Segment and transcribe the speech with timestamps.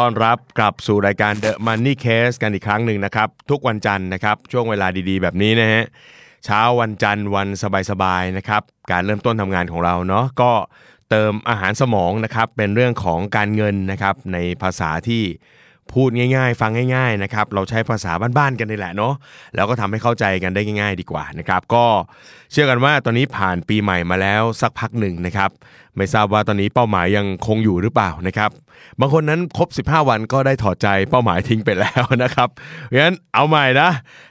[0.00, 5.84] ต้อนรับกลับสู่รายการ The Money Case กันอีกครั้งหนึ่งนะครับ ทุกวันจันทร์นะครับ ช่วงเวลาดีๆ แบบนี้นะฮะ
[6.44, 7.48] เช้าวันจันทร์วัน
[7.90, 10.52] สบายๆนะครับ การเริ่มต้นทำงานของเราเนาะก็
[11.10, 15.22] เติมอาหารสมองนะครับ เป็นเรื่องของการเงินนะครับในภาษาที่
[15.94, 19.14] พูดง่าย ๆ ฟังง่าย ๆนะครับ เราใช้ภาษาบ้านๆกันนี่แหละเนาะ
[19.54, 21.84] แล้วก็ทำให้เข้าใจกันได้ง่าย ๆ ดีกว่านะครับ ก็
[22.52, 25.50] เชื่อกันว่าตอนนี้ผ่านปีใหม่มาแล้วสักพักหนึ่งนะครับ
[25.96, 28.50] ไม่ทราบว่าตอนนี้เป้าหมายยังคงอยู่หรือเปล่านะครับ
[29.00, 33.90] บางคนนั้นครบ 15 วันก็ได้ถอดใจเป้าหมายทิ้งไปแล้วนะครับเพราะฉะนั้นเอาใหม่นะ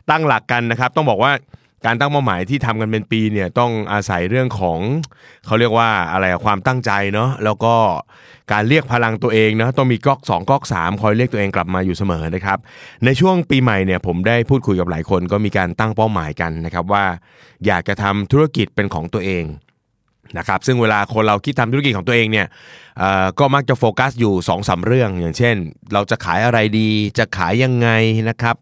[0.10, 1.32] ตั้งหลักกันนะครับ ต้องบอกว่า
[1.86, 4.80] การตั้งเป้าหมายที่ทำกันเป็นปีเนี่ยต้องอาศัยเรื่องของ
[5.46, 7.76] เขาเรียกว่าอะไรความตั้งใจเนาะแล้วก็
[8.52, 12.58] การเรียกพลังตัวเองเนาะต้องมีก๊อก2ก๊อก3คอยเรียกตัวเองกลับมาอยู่เสมอนะครับ
[13.06, 17.06] ในช่วงปีใหม่เนี่ยผมได้พูดคุยกับหลายคนก็มีการตั้งเป้าหมายกันนะครับว่า
[17.66, 19.46] อยากจะทำธุรกิจเป็นของตัวเอง
[20.38, 22.48] นะครับซึ่งเวลาคนเราคิดทำธุรกิจของตัวเองเนี่ย
[23.02, 25.56] อ่อก็มักจะโฟกัสอยู่2อสาเรื่อง อย่างเช่น
[25.94, 27.90] เราจะขายอะไรดีจะขายยังไง
[28.30, 28.56] นะครับ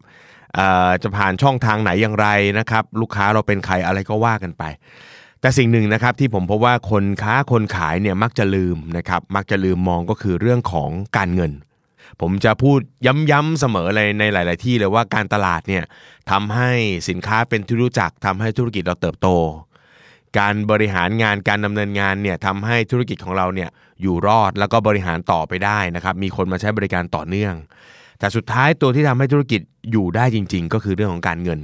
[1.04, 2.28] จะผ่านช่องทางไหนอย่างไร
[2.60, 4.64] นะครับ ลูกค้าเราเป็นใครอะไรก็ว่ากันไป
[5.42, 11.52] แต่สิ่งหนึ่งนะครับที่ผมพบว่าคนค้าคนขายเนี่ยมักจะลืมนะครับ มักจะลืมมองก็คือเรื่องของการเงิน
[12.22, 12.80] ผมจะพูด
[13.32, 15.84] ย้ำๆเสมอเลยในหลาย ๆ ที่เลยว่าการตลาดเนี่ย
[16.32, 16.72] ทำให้
[17.10, 19.28] สินค้าเป็นที่รู้จักทำให้ธุรกิจเราเติบโต
[20.40, 23.70] การบริหารงานการดำเนินงานเนี่ยทำให้ธุรกิจของเราเนี่ย
[24.02, 27.54] อยู่รอดแล้วก็บริหารต่อไปได้นะครับ มีคนมาใช้บริการต่อเนื่อง
[28.20, 29.62] แต่สุดท้ายตัวที่ทำให้ธุรกิจ
[29.92, 31.60] อยู่ได้จริง ๆ ก็คือเรื่องของการเงิน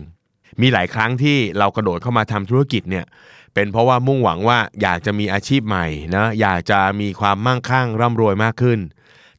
[0.61, 3.05] มีหลายครั้งที่เรากระโดดเข้ามาทำธุรกิจเนี่ย
[3.53, 8.79] เป็นเพราะว่ามุ่งหวังว่าอยากจะมีอาชีพใหม่นะอยากจะมีความมั่งคั่งร่ำรวยมากขึ้น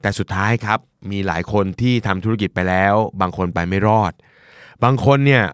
[0.03, 0.79] แต่สุดท้ายครับ
[1.11, 4.13] มีหลายคนที่ทำธุรกิจไปแล้ว บางคนไปไม่รอด
[4.85, 5.45] บางคนเนี่ย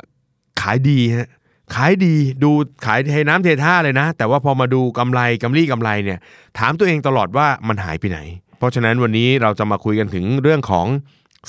[0.60, 1.28] ขายดีฮะ
[1.74, 2.50] ขายดีดู
[2.86, 6.18] ขายเทน้ำเทท่าเลยนะ แต่ว่าพอมาดูกำไรกำไรกำไรเนี่ย
[6.58, 8.18] ถามตัวเองตลอดว่ามันหายไปไหน
[8.58, 10.86] เพราะฉะนั้นวันนี้เราจะมาคุยกันถึงเรื่องของ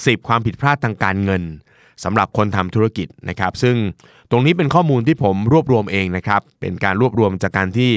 [0.06, 1.44] 10 ความผิดพลาดทางการเงิน
[2.04, 3.76] สำหรับคนทำธุรกิจนะครับ ซึ่ง
[4.32, 7.92] ตรงนี้เป็นข้อมูลที่ผมรวบรวมเองนะครับ เป็นการรวบรวมจากการที่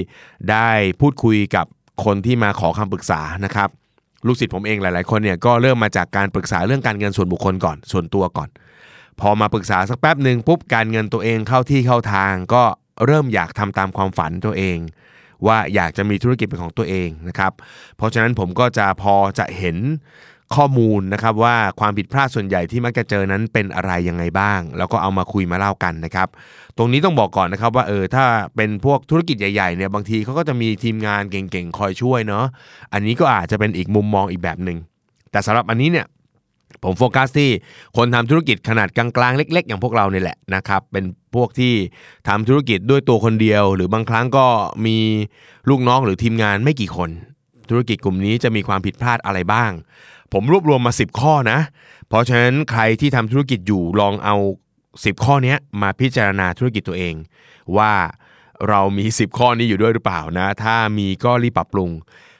[0.50, 0.68] ได้
[1.00, 1.66] พูดคุยกับ
[2.04, 3.68] คนที่มาขอคำปรึกษานะครับ
[4.26, 8.48] ลูกศิษย์ผมเองหลาย ๆ คนเนี่ยก็เริ่มมาจากการปรึกษาเรื่องการเงินส่วนบุคคลก่อน ส่วนตัวก่อน
[9.20, 12.62] พอมาปรึกษาสักแป๊บหนึ่งปุ๊บการเงินตัวเองเข้าที่เข้าทาง ก็
[13.06, 14.78] เริ่มอยากทำตามความฝันตัวเอง
[15.46, 17.52] ว่าอยากจะมีธุรกิจเป็นของตัวเองนะครับ
[17.96, 19.76] เพราะฉะนั้นผมก็จะพอจะเห็น
[20.56, 26.28] ข้อมูลนะครับว่าความผิดพลาดส่วนใหญ่ที่มักจะเจอนั้นเป็นอะไรยังไงบ้าง แล้วก็เอามาคุยมาเล่ากันนะครับ
[26.76, 28.24] ตรงนี้ต้องบอกก่อนนะครับว่าเออถ้า
[28.56, 32.44] เป็นพวกธุรกิจใหญ่ๆเนี่ยบางทีเขาก็จะมีทีมงานเก่งๆคอยช่วยเนาะ
[32.92, 34.78] อันนี้ก็อาจจะเป็นอีกมุมมองอีกแบบหนึ่ง
[35.30, 36.06] แต่สำหรับอันนี้เนี่ย
[36.84, 37.50] ผมโฟกัสที่
[37.96, 41.72] คนทำธุรกิจขนาดกลางๆเล็ก ๆ อย่างพวกเราเนี่ยแหละนะครับเป็นพวกที่
[42.28, 44.46] ทำธุรกิจด้วยตัวคนเดียว หรือบางครั้งก็
[44.86, 44.96] มี
[45.68, 47.10] ลูกน้องหรือทีมงานไม่กี่คน
[47.70, 49.70] ธุรกิจกลุ่มนี้จะมีความผิดพลาดอะไรบ้าง
[50.32, 51.58] ผมรวบรวมมา 10 ข้อนะ
[52.08, 54.36] เพราะฉะนั้นใครที่ทำธุรกิจอยู่ลองเอา
[54.80, 57.14] 10 ข้อนี้มาพิจารณาธุรกิจตัวเอง
[57.76, 57.92] ว่า
[58.68, 61.90] เรามี 10 ข้อนี้อยู่ด้วยหรือเปล่านะ ถ้ามีก็รีบปรับปรุง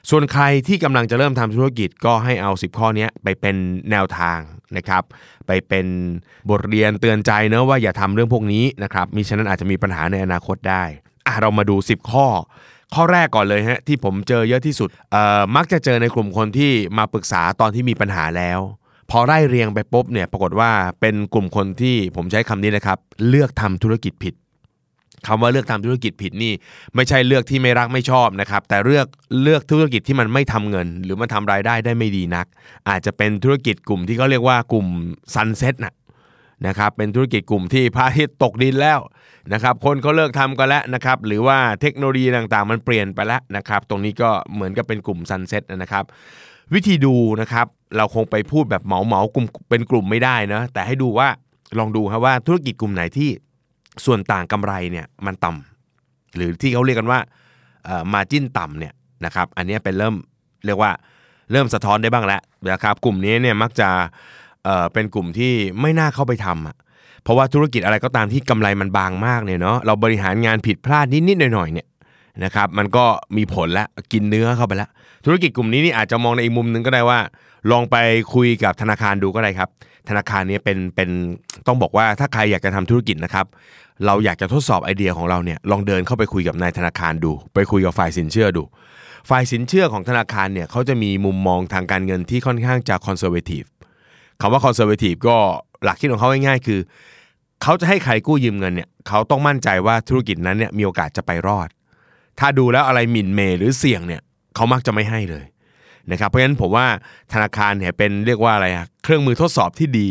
[0.09, 3.55] ส่วนใครที่กำลังจะเริ่มทำธุรกิจก็ให้เอา 10 ข้อนี้ไปเป็น
[3.91, 4.39] แนวทาง
[4.77, 5.03] นะครับ
[5.47, 5.85] ไปเป็น
[6.49, 10.83] บทเรียนเตือนใจเนะว่าอย่าทำเรื่องพวกนี้นะครับมิฉะนั้นอาจจะมีปัญหาในอนาคตได้
[11.27, 12.27] อะเรามาดู 10 ข้อ
[12.95, 14.89] ข้อแรกก่อนเลยฮะที่ผมเจอเยอะที่สุด
[15.55, 18.59] มักจะเจอในกลุ่มคนที่มาปรึกษาตอนที่มีปัญหาแล้ว
[19.11, 20.71] พอไล่เรียงไปปุ๊บเนี่ยปรากฏว่า
[21.01, 22.97] เป็นกลุ่มคนที่ผมใช้คำนี้นะครับ
[23.27, 24.33] เลือกทำธุรกิจผิด
[25.27, 26.53] คำว่าเลือกทำธุรกิจผิดนี่
[26.95, 29.07] ไม่ใช่เลือกที่ไม่รักไม่ชอบนะครับ แต่เลือก
[29.43, 32.45] เลือกธุรกิจที่มันไม่ทำเงิน หรือมันทำรายได้ได้ไม่ดีนัก
[32.89, 34.87] อาจจะเป็นธุรกิจกลุ่มที่เขาเรียกว่ากลุ่ม
[35.33, 35.93] sunset นะ
[36.67, 38.99] นะครับเป็นธุรกิจกลุ่มที่พระอาทิตย์ตกดินแล้ว
[39.53, 46.03] นะครับคนเขาเลิกทำกันแล้วนะครับหรือว่าเทคโนโลยีต่างๆ มันเปลี่ยนไปแล้วนะครับตรงนี้ก็เหมือนกับเป็นกลุ่ม sunset นะครับ
[46.73, 51.27] วิธีดูนะครับเราคงไปพูดแบบเหมาเหมากลุ่มเป็นกลุ่มไม่ได้นะแต่ให้ดูว่า
[51.79, 53.29] ลองดูครับว่าธุรกิจกลุ่มไหนที่
[54.05, 57.19] ส่วนต่างกำไรเนี่ยมันต่ำหรือที่เขาเรียกกันว่า
[58.13, 58.93] มาจิ้นต่ำเนี่ย
[59.25, 60.15] นะครับอันนี้เป็นเริ่ม
[60.65, 60.91] เรียกว่า
[61.51, 62.41] เริ่มสะท้อนได้บ้างแล้ว
[62.71, 63.89] นะครับกลุ่มนี้เนี่ยมักจะ
[64.65, 66.75] เอ่อเป็นกลุ่มที่ไม่น่าเข้าไปทำอะ
[67.23, 71.87] เพราะว่าธุรกิจอะไรก็ตามที่กำไรมันบางมากเนี่ยเนาะเราบริหารงานผิดพลาดนิดๆหน่อยๆเนี่ย
[72.43, 73.05] นะครับมันก็
[73.37, 74.89] มีผลแล้วกินเนื้อเข้าไปแล้ว
[75.25, 77.19] ธุรกิจกลุ่มนี้นี่อาจจะมองในอีกมุมหนึงก็ได้ว่า
[77.71, 77.95] ลองไป
[78.33, 79.69] คุยกับธนาคารดูก็ได้ครับ
[80.09, 81.09] ธนาคารเนี่ยเป็นเป็น
[81.67, 83.45] ต้องบอกว่าถ้าใครอยากจะทำธุรกิจนะครับ
[84.05, 88.63] เราอยากจะทดสอบไอเดียของเราเนี่ยลองเดินเข้าไปคุยกับนายธนาคารดู ไปคุยกับฝ่ายสินเชื่อดู
[89.29, 93.63] ฝ่ายสินเชื่อของธนาคารเนี่ยเขาจะมีมุมมองทางการเงินที่ค่อนข้างจะ conservative
[94.41, 95.37] คำว่า conservative ก็
[95.83, 96.79] หลักคิดของเขาง่ายๆคือ
[97.63, 101.69] เขาจะให้ใครกู้ยืมเงินเนี่ยเขาต้องมั่นใจว่าธุรกิจนั้นเนี่ยมีโอกาสจะไปรอด
[102.39, 104.21] ถ้าดูแล้วอะไรหมิ่นเมย์หรือเสี่ยงเนี่ย
[104.55, 105.45] เขามักจะไม่ให้เลย
[106.11, 106.87] นะครับเพราะฉะนั้นผมว่า
[107.33, 110.09] ธนาคารเนี่ยเป็นเรียกว่าอะไรอะเครื่องมือทดสอบที่ดี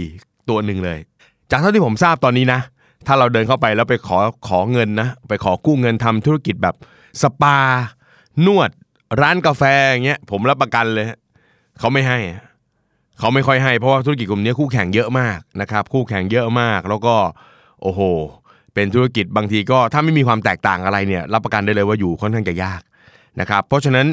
[0.49, 0.99] ตัวหนึ่งเลย
[1.51, 2.61] จากเท่าที่ผมทราบตอนนี้นะ
[3.07, 4.19] ถ้าเราเดินเข้าไปแล้วไปขอ
[4.49, 6.75] ขอเงินนะไปขอกู้เงินทำธุรกิจแบบ
[7.23, 7.59] สปา
[8.47, 8.71] นวด
[9.21, 11.07] ร้านกาแฟอย่างเงี้ยผมรับประกันเลย
[11.79, 12.19] เขาไม่ให้
[13.21, 17.15] เขาไม่ค่อยให้เพราะว่าธุรกิจกลุ่มนี้คู่แข่งเยอะมากนะครับ คู่แข่งเยอะมาก แล้วก็
[17.83, 18.01] โอ้โห
[18.75, 22.81] เป็นธุรกิจบางทีก็ถ้าไม่มีความแตกต่างอะไรเนี่ยรับประกันได้เลยว่าอยู่ค่อนข้างจะยาก
[23.41, 24.07] นะครับ เพราะฉะนั้น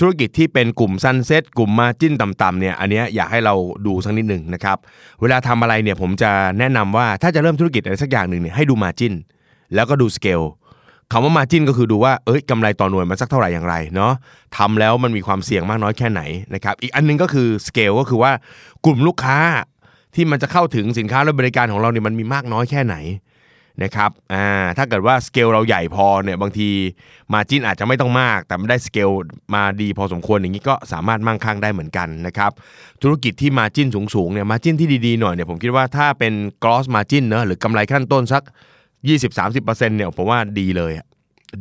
[0.00, 3.54] ธุรกิจที่เป็นกลุ่มซันเซ็ตกลุ่มมาจิ้นต่ำๆเนี่ยอันนี้อยากให้เรา
[3.86, 4.78] ดูสักนิดหนึ่งนะครับ
[5.20, 9.14] เวลาทำอะไรเนี่ยผมจะแนะนำว่าถ้าจะเริ่มธุรกิจอะไรสักอย่างหนึ่งเนี่ยให้ดูมาจิ้น
[9.74, 10.42] แล้วก็ดูสเกล
[11.12, 14.12] คำว่ามาจิ้นก็คือดูว่าเอ้ยกำไรต่อหน่วยมันสักเท่าไหร่อย่างไรเนาะ
[14.56, 16.20] ทำแล้วมันมีความเสี่ยงมากน้อยแค่ไหน
[16.54, 18.32] นะครับอีกอันหนึ่งก็คือสเกลก็คือว่า
[18.84, 19.38] กลุ่มลูกค้า
[20.14, 22.96] ที่มันจะเข้าถึงสินค้าและบริการของเราเนี่ยมันมีมากน้อยแค่ไหน
[23.82, 24.46] นะครับอ่า
[24.76, 26.68] ถ้าเกิดว่าสเกลเราใหญ่พอเนี่ยบางที
[27.32, 29.10] margin อาจจะไม่ต้องมาก แต่มันได้สเกล
[29.54, 32.50] มาดีพอสมควรอย่างนี้ก็สามารถมั่งคั่งได้เหมือนกันนะครับ
[33.02, 38.42] ธุรกิจที่ margin สูงๆเนี่ย margin ที่ดีๆหน่อยเนี่ยผมคิดว่าถ้าเป็น gross margin เนอะหรือกำไรขั้นต้นสัก
[39.06, 40.92] 20-30%เนี่ยผมว่าดีเลย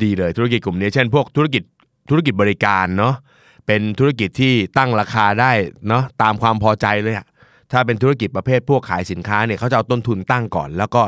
[0.04, 1.64] ดีเลยธุรกิจกลุ่มนี้เช่นพวกธุรกิจ
[2.10, 3.16] ธุรกิจบริการเนาะ
[3.68, 5.52] เป็นธุรกิจที่ตั้งราคาได้
[5.88, 7.26] เนาะตามความพอใจเลยอะ
[7.72, 11.04] ถ้าเป็นธุรกิจประเภทพวกขายสินค้าเนี่ยเขาจะเอาต้นทุนตั้งก่อน แล้วก็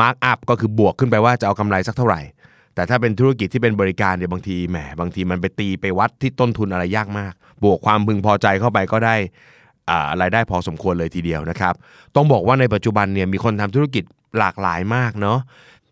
[0.00, 2.20] มาร์กอัพก็คือบวกขึ้นไปว่าจะเอากำไรสักเท่าไหร่
[2.74, 7.32] แต่ถ้าเป็นธุรกิจที่เป็นบริการเนี่ยบางทีแหมบางทีมันไปตีไปวัดที่ต้นทุนอะไรยากมาก
[7.64, 9.14] บวกความพึงพอใจเข้าไปก็ได้
[9.90, 11.74] อ่ารายได้พอสมควรเลยทีเดียวนะครับ
[12.16, 14.04] ต้องบอกว่าในปัจจุบันเนี่ยมีคนทำธุรกิจ
[14.38, 15.38] หลากหลายมากเนาะ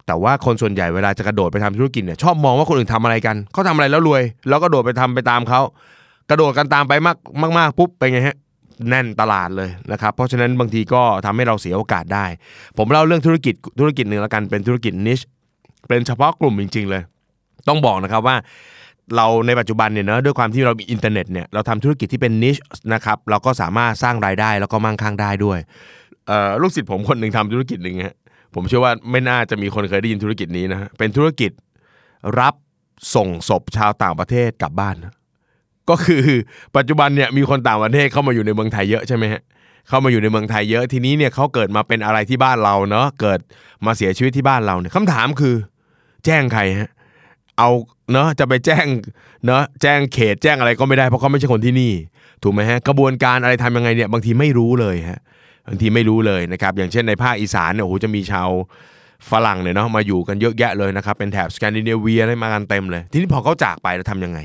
[0.09, 5.61] แต่ว่าคนส่วนใหญ่เวลาจะกระโดดไปทำธุรกิจเนี่ยชอบมองว่าคนอื่นทำอะไรกันเขาทำอะไรแล้วรวย แล้วก็โดดไปทำไปตามเขา
[6.31, 8.37] กระโดดกันตามไปมากมากปุ๊บเป็นไงฮะ
[8.89, 12.25] แน่นตลาดเลยนะครับ เพราะฉะนั้นบางทีก็ทำให้เราเสียโอกาสได้
[12.79, 15.21] ผมเล่าเรื่องธุรกิจธุรกิจหนึ่งแล้วกันเป็นธุรกิจนิช
[15.89, 17.03] เป็นเฉพาะกลุ่มจริง ๆ เลย
[17.69, 18.37] ต้องบอกนะครับว่า
[19.17, 22.57] เราในปัจจุบันเนี่ยเนอะด้วยความที่เรามีอินเทอร์เน็ตเนี่ยเราทำธุรกิจที่เป็นนิช
[22.95, 25.59] นะครับเราก็สามารถสร้างรายได้แล้วก็มั่งคั่งได้ด้วย
[26.63, 28.17] ลูกศิษย์ผมคนหนึ่งทำธุรกิจหนึ่งฮะ
[28.55, 31.51] ผมเชื่อว่าไม่น่าจะมีคนเคยได้ยินธุรกิจนี้นะฮะเป็นธุรกิจ
[32.41, 32.55] รับ
[33.15, 34.95] ส่งศพชาวต่างประเทศกลับบ้าน
[35.91, 36.25] ก็คือ
[36.77, 39.43] ปัจจุบันเนี่ยมีคนต่างประเทศเข้ามาอยู่ในเมืองไทยเยอะใช่ไหมฮะ
[39.89, 43.41] เข้ามาอยู่ในเมืองไทยเยอะทีนี้เนี่ยเขาเกิดมาเป็นอะไรที่บ้านเราเนาะเกิด
[43.87, 45.55] มาเสียชีวิตที่บ้านเราเนี่ยคำถามคือ
[46.25, 46.91] แจ้งใครฮะ
[47.59, 47.71] เอา
[48.13, 48.87] เนาะจะไปแจ้ง
[49.47, 51.93] เนาะแจ้งเขตแจ้งอะไรก็ไม่ได้เพราะเขาไม่ใช่คนที่นี่
[52.43, 55.21] ถูกไหมฮะกระบวนการอะไรทำยังไงเนี่ยบางทีไม่รู้เลยฮะ
[55.69, 58.49] บางทีไม่รู้เลยนะครับอย่างเช่นในภาคอีสานเนี่ยโอ้โหจะมีชาว
[59.31, 64.39] ฝรั่งเนี่ยเนาะมาอยู่กันเยอะแยะเลยนะครับเป็นแถบสแกนดิเนเวียอะไรมากันเต็มเลย ทีนี้พอเขาจากไปแล้วทำยังไง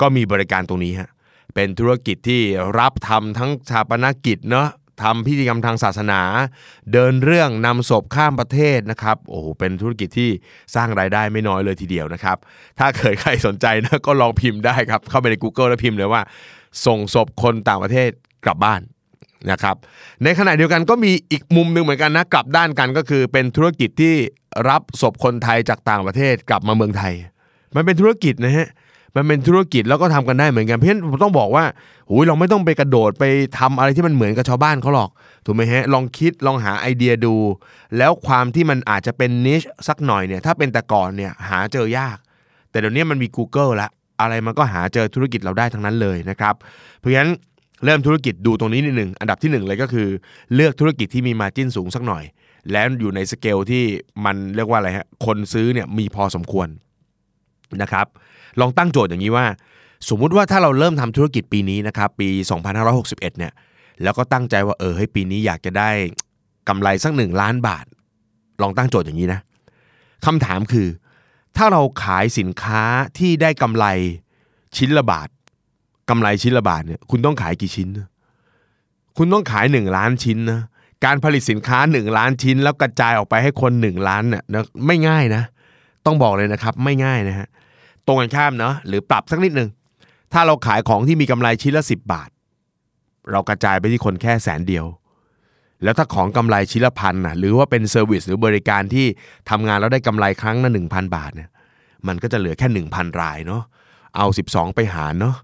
[0.00, 1.10] ก็มีบริการตรงนี้ฮะ
[1.54, 2.42] เป็นธุรกิจที่
[2.78, 4.68] รับทำทั้งชาปนกิจเนาะ
[5.02, 6.20] ทำพิธีกรรมทางศาสนา
[6.92, 10.30] เดินเรื่องนำศพข้ามประเทศนะครับโอ้โหเป็นธุรกิจที่
[10.74, 12.36] สร้างรายได้ไม่น้อยเลยทีเดียวนะครับ
[12.78, 16.22] ถ้าเคยใครสนใจนะก็ลองพิมพ์ได้ครับ เข้าไปใน Google แล้วพิมพ์เลยว่า
[16.86, 18.10] ส่งศพคนต่างประเทศ
[18.44, 18.80] กลับบ้าน
[19.50, 19.76] นะครับ
[20.24, 24.14] ในขณะเดียวกันก็มีอีกมุมหนึ่งเหมือนกันนะกลับด้านกันก็คือเป็นธุรกิจที่
[24.68, 27.14] รับศพคนไทยจากต่างประเทศกลับมาเมืองไทย
[27.74, 28.68] มันเป็นธุรกิจนะฮะ
[29.16, 31.64] มันเป็นธุรกิจแล้วก็ทำกันได้เหมือนกัน เพราะฉะนั้นผมต้องบอกว่า
[32.08, 33.24] หูยเราไม่ต้องไปกระโดดไป
[33.58, 35.10] ทำอะไรที่มันเหมือนกับชาวบ้านเขาหรอก
[35.44, 37.34] ถูกไหมฮะ ลองคิดลองหาไอเดียดู
[37.98, 42.18] แล้วความที่มันอาจจะเป็นนิชสักหน่อยเนี่ย ถ้าเป็นแต่ก่อนเนี่ยหาเจอยาก
[42.70, 43.88] แต่เดี๋ยวนี้มันมี Google ละ
[44.20, 46.54] อะไรมันก็หาเจอธุรกิจเราได้ทั้งนั้นเลยนะครับ
[46.98, 47.30] เพราะฉะนั้น
[47.84, 50.08] เริ่มธุรกิจดูตรงนี้นิดหนึ่งอันดับที่หนึ่งเลยก็คือ
[50.54, 52.24] เลือกธุรกิจที่มีมาจิ้นสูงสักหน่อย
[52.72, 53.84] แล้วอยู่ในสเกลที่
[54.24, 56.68] มันเรียกว่าอะไรฮะคนซื้อเนี่ยมีพอสมควร
[57.82, 58.06] นะครับ
[58.60, 59.46] ลองตั้งโจทย์อย่างนี้ว่า
[60.08, 62.28] สมมุติว่าถ้าเราเริ่มทำธุรกิจปีนี้นะครับปี
[62.84, 63.52] 2561เนี่ย
[64.02, 65.90] แล้วก็ตั้งใจว่าเออเฮ้ปีนี้อยากจะได้
[66.68, 67.84] กำไรสักหนึ่งล้านบาท
[68.62, 69.40] ลองตั้งโจทย์อย่างนี้นะ
[70.26, 70.88] คำถามคือ
[71.56, 72.82] ถ้าเราขายสินค้า
[73.18, 73.86] ที่ได้กำไร
[74.76, 75.28] ชิ้นละบาท
[76.10, 77.88] กำไรชิ้นละบาทเนี่ยคุณต้องขายกี่ชิ้น
[79.16, 80.60] คุณต้องขายหนึ่งล้านชิ้นนะ
[81.04, 85.42] การผลิตสินค้าหนึ่งล้านชิ้น แล้วกระจายออกไปให้คนหนึ่งล้านเนี่ยนะไม่ง่ายนะ
[86.06, 87.48] ต้องบอกเลยนะครับไม่ง่ายนะฮะ
[88.06, 89.68] ตรงกันข้ามเนาะหรือปรับสักนิดหนึ่ง
[90.32, 92.30] ถ้าเราขายของที่มีกำไรชิ้นละ 10 บาท
[93.30, 94.86] เรากระจายไปที่คนแค่แสนเดียว
[95.82, 99.06] แล้วถ้าของกำไรชิ้นละพันนะหรือว่าเป็นเซอร์วิสหรือบริการที่
[99.50, 101.50] ทำงานแล้วได้กำไรครั้งละหนึ่งพันบาทเนี่ย
[102.06, 103.62] มันก็จะเหลือแค่หนึ่งพันรายเนาะ
[104.16, 105.36] เอา 12 ไปหารเนาะ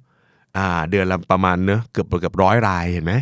[0.90, 3.14] เดือนละประมาณเนาะเกือบเกือบร้อยรายเห็นไหม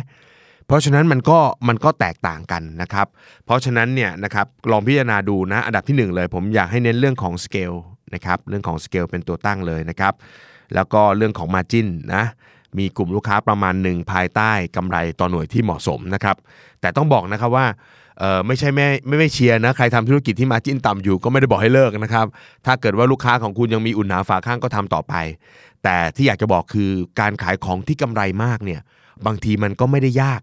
[0.67, 3.07] เพราะฉะนั้นมันก็มันก็แตกต่างกันนะครับ
[3.45, 7.73] เพราะฉะนั้นเนี่ยนะครับลองพิจารณาดูนะอันดับที่หนึ่งเลย ผมอยากให้เน้นเรื่องของสเกล
[8.13, 10.13] นะครับเรื่องของสเกลเป็นตัวตั้งเลยนะครับ
[10.75, 12.23] แล้วก็เรื่องของ Margin นะ
[12.77, 16.35] มีกลุ่มลูกค้าประมาณหนึ่งภายใต้กำไรต่อหน่วยที่เหมาะสมนะครับ
[16.81, 17.65] แต่ต้องบอกนะครับว่า
[18.47, 22.25] ไม่ใช่ไม่ไม่ไม่เชียร์นะใครทำธุรกิจที่มาจิ้นต่ำอยู่ก็ไม่ได้บอกให้เลิกนะครับ
[22.65, 25.13] ถ้าเกิดว่าลูกค้าของคุณยังมีอุ่นหนาฝาข้างก็ทำต่อไป
[25.83, 28.81] แต่ที่อยากจะบอกคือการขายของที่กำไรมากเนี่ย
[29.25, 30.41] บางทีมันก็ไม่ได้ยาก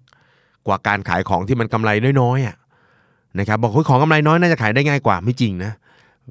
[0.66, 1.90] กว่าการขายของที่มันกำไร
[2.21, 2.57] น้อยๆอะ
[3.38, 5.73] นะครับบอกว่าของกำไรน้อยน่าจะขายได้ง่ายกว่าไม่จริงนะ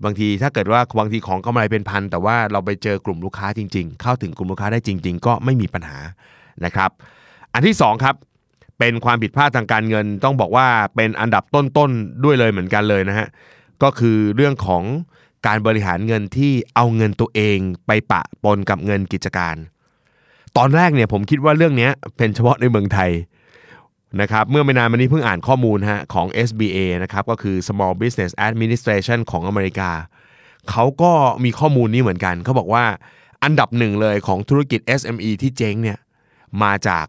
[0.04, 6.00] บางทีถ้าเกิดว่าบางทีของกำไรเป็นพัน แต่ว่าเราไปเจอกลุ่มลูกค้าจริง ๆ เข้าถึงกลุ่มลูกค้าได้จริง ๆ ก็ไม่มีปัญหา
[6.66, 6.90] นะครับ
[7.54, 8.16] อันที่สองครับ
[8.80, 13.28] เป็นความผิดพลาดทางการเงินต้องบอกว่าเป็นอันดับต้นๆด้วยเลยเหมือนกันเลยนะฮะ
[13.84, 14.84] ก็คือเรื่องของ
[15.48, 19.56] การบริหารเงินที่เอาเงินตัวเองไปปะปนกับเงินกิจการ
[20.58, 23.12] ตอนแรกเนี่ยผมคิดว่าเรื่องนี้เป็นเฉพาะในเมืองไทย
[24.22, 29.92] นะครับเมื่อไม่นานมานี้เพิ่งอ่านข้อมูลฮะของ SBA นะครับก็คือ Small Business Administration ของอเมริกา
[30.70, 31.12] เขาก็
[31.44, 32.86] มีข้อมูลนี้เหมือนกันเขาบอกว่า
[33.44, 36.00] อันดับหนึ่งเลยของธุรกิจ SME ที่เจ๊งเนี่ย
[36.64, 37.06] มาจาก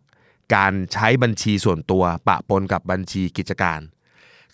[0.55, 3.81] การใช้บัญชีส่วนตัวปะปนกับบัญชีกิจการ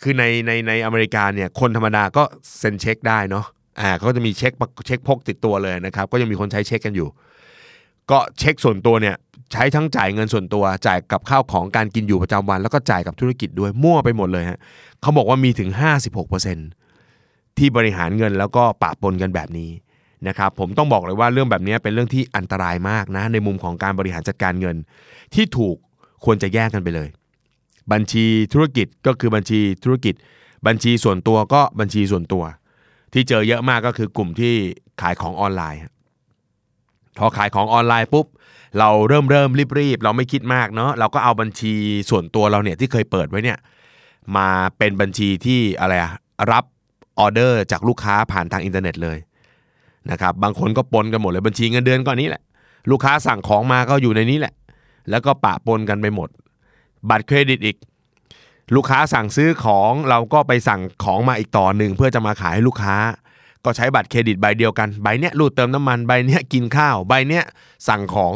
[0.00, 2.22] คือในในในอเมริกาเนี่ยคนธรรมดาก็
[2.58, 3.46] เซ็นเช็คได้เนาะ
[3.80, 4.52] อ่าเขาจะมีเช็ค
[4.86, 7.08] เช็คพกติดตัวเลยนะครับ ก็ยังมีคนใช้เช็คกันอยู่
[8.10, 9.16] ก็เช็คส่วนตัวเนี่ย
[9.52, 14.58] ใช้ทั้งจ่ายเงินส่วนตัวจ่ายกับข้าวของการกินอยู่ประจำวัน แล้วก็จ่ายกับธุรกิจด้วยมั่วไปหมดเลยฮะ
[15.00, 15.70] เขาบอกว่ามีถึง
[16.84, 19.70] 56%ที่บริหารเงินแล้วก็ปะปนกันแบบนี้
[20.28, 24.76] นะครับผมต้องบอกเลยว่าเรื่องแบบนี้เป็นเรื่องที่อันตรายมากนะ ในมุมของการบริหารจัดการเงิน
[25.34, 25.76] ที่ถูก
[26.24, 27.08] ควรจะแยกกันไปเลย
[27.92, 30.14] บัญชีธุรกิจก็คือบัญชีธุรกิจ
[30.66, 32.44] บัญชีส่วนตัวก็บัญชีส่วนตัว
[33.12, 34.54] ที่เจอเยอะมากก็คือกลุ่มที่
[35.00, 35.80] ขายของออนไลน์
[37.18, 38.26] พอขายของออนไลน์ปุ๊บ
[38.78, 41.74] เราเริ่มเริ่มรีบรีบเราไม่คิดมากเนาะเราก็เอาบัญชี
[42.10, 43.58] ส่วนตัวเราเนี่ยที่เคยเปิดไว้เนี่ย
[44.36, 46.12] มาเป็นบัญชีที่อะไรอะ
[46.52, 46.64] รับ
[47.18, 49.18] ออเดอร์จากลูกค้าผ่านทางอินเทอร์เน็ตเลย
[50.10, 52.42] นะครับบางคนก็ปนกันหมดเลยบัญชีเงินเดือนก็นี่แหละ
[52.90, 54.54] ลูกค้าสั่งของมาก็อยู่ในนี้แหละ
[55.10, 56.28] แล้วก็ปะปนกันไปหมด
[57.10, 57.76] บัตรเครดิตอีก
[58.76, 62.96] ลูกค้าสั่งซื้อของเราก็ไปสั่งของมาอีกต่อหนึ่งเพื่อจะมาขายให้ลูกค้า
[63.64, 67.44] ก็ใช้บัตรเครดิตใบเดียวกันใบเนี้ยรูดเติมน้ำมันใบเนี้ยกินข้าวใบเนี้ย
[67.88, 68.34] สั่งของ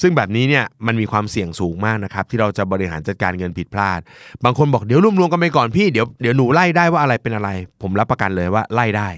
[0.00, 4.00] ซึ่งแบบนี้เนี่ยมันมีความเสี่ยงสูงมากนะครับที่เราจะบริหารจัดการเงินผิดพลาด
[4.44, 7.48] บางคนบอกเดี๋ยวรวมรวมกันไปก่อนพี่เดี๋ยวเดี๋ยวหนูไล่ได้ว่าอะไรเป็นอะไร
[7.82, 9.08] ผมรับประกันเลยว่าไล่ได้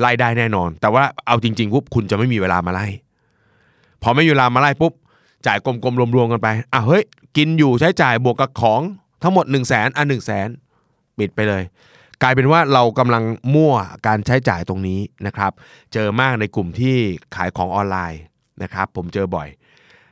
[0.00, 2.86] ไล่ได้แน่นอน แต่ว่าเอาจริงๆปุ๊บคุณจะไม่มีเวลามาไล่
[4.02, 4.92] พอไม่มีเวลามาไล่ปุ๊บ
[5.46, 7.02] จ่ายกลมๆรวมๆกันไปอะเฮ้ย
[7.36, 8.80] กินอยู่ใช้จ่ายบวกกับของ
[9.24, 10.48] ทั้งหมด1นึ่งแสนอะหนึ่งแสน
[11.18, 11.62] ปิดไปเลย
[12.22, 13.74] กลายเป็นว่าเรากำลังมั่ว
[14.06, 15.52] การใช้จ่ายตรงนี้นะครับ
[15.92, 16.96] เจอมากในกลุ่มที่
[17.36, 18.22] ขายของออนไลน์
[18.62, 19.48] นะครับ ผมเจอบ่อย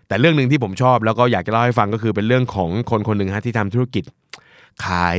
[0.08, 4.04] แต่เรื่องหนึ่งที่ผมชอบแล้วก็อยากจะเล่าให้ฟังก็คือเป็นเรื่องของคนคนหนึ่งฮะที่ทำธุรกิจ
[4.86, 5.18] ขาย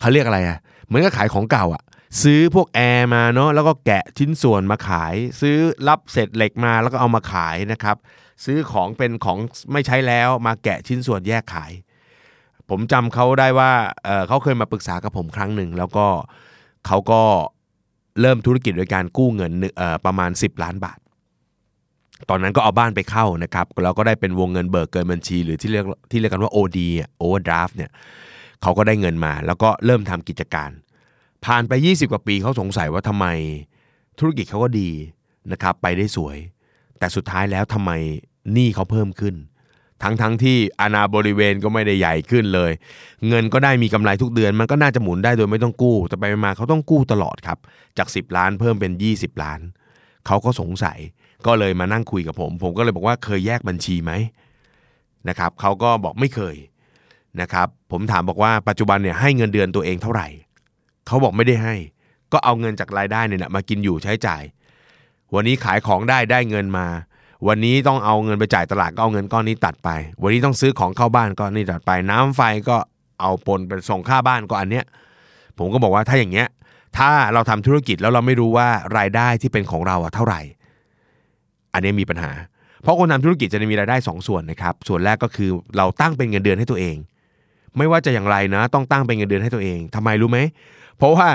[0.00, 1.82] เขาเรียกอะไรอะ่ะเหมือนกับขายของเก่าอะ่ะ
[2.22, 5.56] ซื้อพวกแอร์มาเนาะแล้วก็แกะชิ้นส่วนมาขาย ซื้อ
[5.88, 7.96] รับเศษเหล็กมาแล้วก็เอามาขายนะครับ
[8.44, 9.38] ซื้อของเป็นของ
[9.72, 11.72] ไม่ใช้แล้วมาแกะชิ้นส่วนแยกขาย
[12.70, 13.70] ผมจำเขาได้ว่า
[14.04, 16.06] เเขาเคยมาปรึกษากับผมครั้งหนึ่ง แล้วก็
[16.86, 17.22] เขาก็
[18.20, 19.52] เริ่มธุรกิจโดยการกู้เงิน
[20.06, 20.98] ประมาณ 10 ล้านบาท
[22.30, 27.90] ตอนนั้นก็เอาบ้านไปเข้านะครับแล้วก็ได้เป็นวงเงินเบิกเกินบัญชี หรือที่เรียกที่เรียกกันว่า OD อะ overdraft เนี่ย
[28.62, 30.70] เขาก็ได้เงินมา แล้วก็เริ่มทำกิจการ
[31.44, 33.26] ผ่านไป 20 กว่าปีเขาสงสัยว่าทำไม
[34.18, 34.90] ธุรกิจเขาก็ดี
[35.52, 36.36] นะครับไปได้สวย
[36.98, 37.90] แต่สุดท้ายแล้วทำไม
[38.52, 39.34] หนี้เขาเพิ่มขึ้น
[40.02, 42.72] ทั้งทั้งที่อาณาบริเวณก็ไม่ได้ใหญ่ขึ้นเลย
[43.28, 47.58] เงินก็ได้มีกำไรทุกเดือน มันก็น่าจะหมุนได้โดยไม่ต้องกู้ แต่ไปมาเขาต้องกู้ตลอดครับ
[47.98, 49.60] จาก 10 ล้านเพิ่มเป็น 20 ล้าน
[50.26, 50.98] เขาก็สงสัย
[51.46, 54.12] ก็เลยมานั่งคุยกับผม ผมก็เลยบอกว่าเคยแยกบัญชีไหม
[55.28, 56.56] นะครับเขาก็บอกไม่เคย
[57.40, 60.28] นะครับผมถามบอกว่าปัจจุบันเนี่ยให้เงินเดือนตัวเองเท่าไหร่
[61.06, 61.74] เขาบอกไม่ได้ให้
[62.32, 64.42] ก็เอาเงินจากรายได้เนี่ยมากินอยู่ใช้จ่าย
[65.34, 66.86] วันนี้ขายของได้ได้เงินมา
[67.46, 69.88] วันนี้ต้องเอาเงินไปจ่ายตลาดก็เอาเงินก้อนนี้ตัดไป
[70.22, 72.76] วันนี้ต้องซื้อของเข้าบ้านก็นี่ตัดไป น้ำไฟก็
[73.20, 74.84] เอาปนเป็นส่งค่าบ้านก็อันเนี้ย
[75.58, 76.48] ผมก็บอกว่าถ้าอย่างเงี้ย
[76.98, 78.68] ถ้าเราทำธุรกิจแล้วเราไม่รู้ว่า
[78.98, 80.40] รายได้ที่เป็นของเราอะเท่าไหร่
[81.74, 82.30] อันนี้มีปัญหา
[82.82, 86.96] เพราะคนทำธุรกิจจะมีรายได้2ส่วนนะครับ ส่วนแรกก็คือเราตั้งเป็นเงินเดือนให้ตัวเอง
[87.76, 90.38] ไม่ว่าจะอย่างไรนะ ต้องตั้งเป็นเงินเดือนให้ตัวเองทำไมรู้ไหม
[90.98, 91.26] เพราะว่า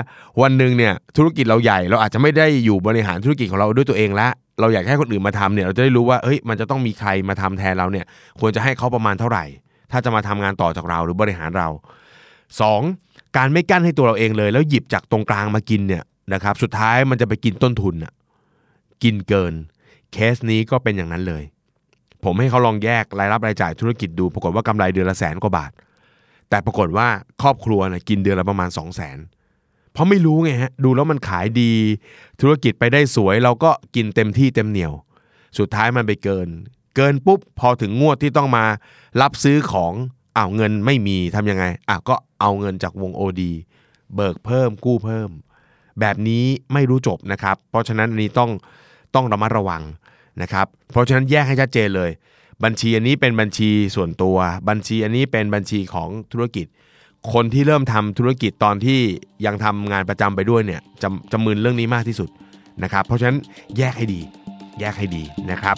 [0.42, 8.06] วันหนึ่งเนี่ยธุรกิจเราใหญ่ เราอาจจะไม่ได้อยู่บริหารธุรกิจของเราด้วยตัวเองล้ว เราอยากให้คนอื่นมาทำเนี่ย เราจะได้รู้ว่าเฮ้ยมันจะต้องมีใครมาทำแทนเราเนี่ย
[8.40, 9.44] ควรจะให้เขาประมาณเท่าไหร่
[9.90, 11.68] ถ้าจะมาทำงานต่อจากเราหรือบริหารเรา
[12.52, 13.36] 2.
[13.36, 18.12] การไม่กั้นให้ตัวเราเองเลย แล้วหยิบจากตรงกลางมากินเนี่ยนะครับ สุดท้ายมันจะไปกินต้นทุนอะ
[19.02, 19.54] กินเกิน
[20.12, 21.42] เคสนี้ก็เป็นอย่างนั้นเลย
[22.24, 25.72] ผมให้เขาลองแยกรายรับรายจ่ายธุรกิจดู ปรากฏว่ากำไรเดือนละแสนกว่าบาท
[26.50, 27.08] แต่ปรากฏว่า
[27.42, 29.18] ครอบครัวนะกินเดือนละประมาณ 2 0 0แสน
[29.94, 31.72] เพราะไม่รู้ไงฮะดูแล้วมันขายดี
[32.40, 34.92] ธุรกิจไปได้สวย เราก็กินเต็มที่เต็มเหนียว
[35.58, 36.48] สุดท้ายมันไปเกิน
[36.96, 38.64] เกินปุ๊บพอถึงงวดที่ต้องมา
[39.20, 39.92] รับซื้อของ
[40.36, 43.42] อ้าวเงินไม่มีทำยังไงอะก็เอาเงินจากวง OD
[44.14, 45.30] เบิกเพิ่มกู้เพิ่ม
[46.00, 48.50] แบบนี้ไม่รู้จบนะครับ เพราะฉะนั้นอันนี้ต้อง
[49.14, 49.82] ต้องระมัดระวัง
[50.42, 52.10] นะครับ เพราะฉะนั้นแยกให้ชัดเจนเลย
[52.64, 54.36] บัญชีอันนี้เป็นบัญชีส่วนตัว
[54.68, 56.66] บัญชีอันนี้เป็นบัญชีของธุรกิจ
[57.32, 59.00] คนที่เริ่มทำธุรกิจตอนที่
[59.46, 62.28] ยังทำงานประจำไปด้วยเนี่ยจะจะมึนเรื่องนี้มากที่สุด
[62.82, 63.38] นะครับ เพราะฉะนั้น
[63.78, 64.20] แยกให้ดี
[64.80, 65.76] แยกให้ดีนะครับ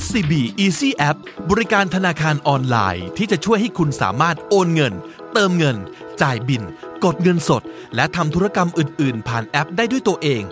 [0.00, 0.32] SCB
[0.64, 1.16] Easy App
[1.50, 4.94] บริการธนาคารออนไลน์ ที่จะช่วยให้คุณสามารถโอนเงิน
[5.32, 5.76] เติมเงิน
[6.22, 6.62] จ่ายบิล
[7.04, 7.62] กดเงินสด
[7.94, 10.42] และทำธุรกรรมอื่น ๆ ผ่านแอปได้ด้วยตัวเอง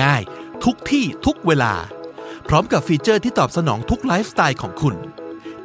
[0.00, 1.74] ง่าย ๆ ทุกที่ทุกเวลา
[2.48, 4.96] พร้อมกับ feature ที่ตอบสนองทุกไลฟ์สไตล์ของคุณ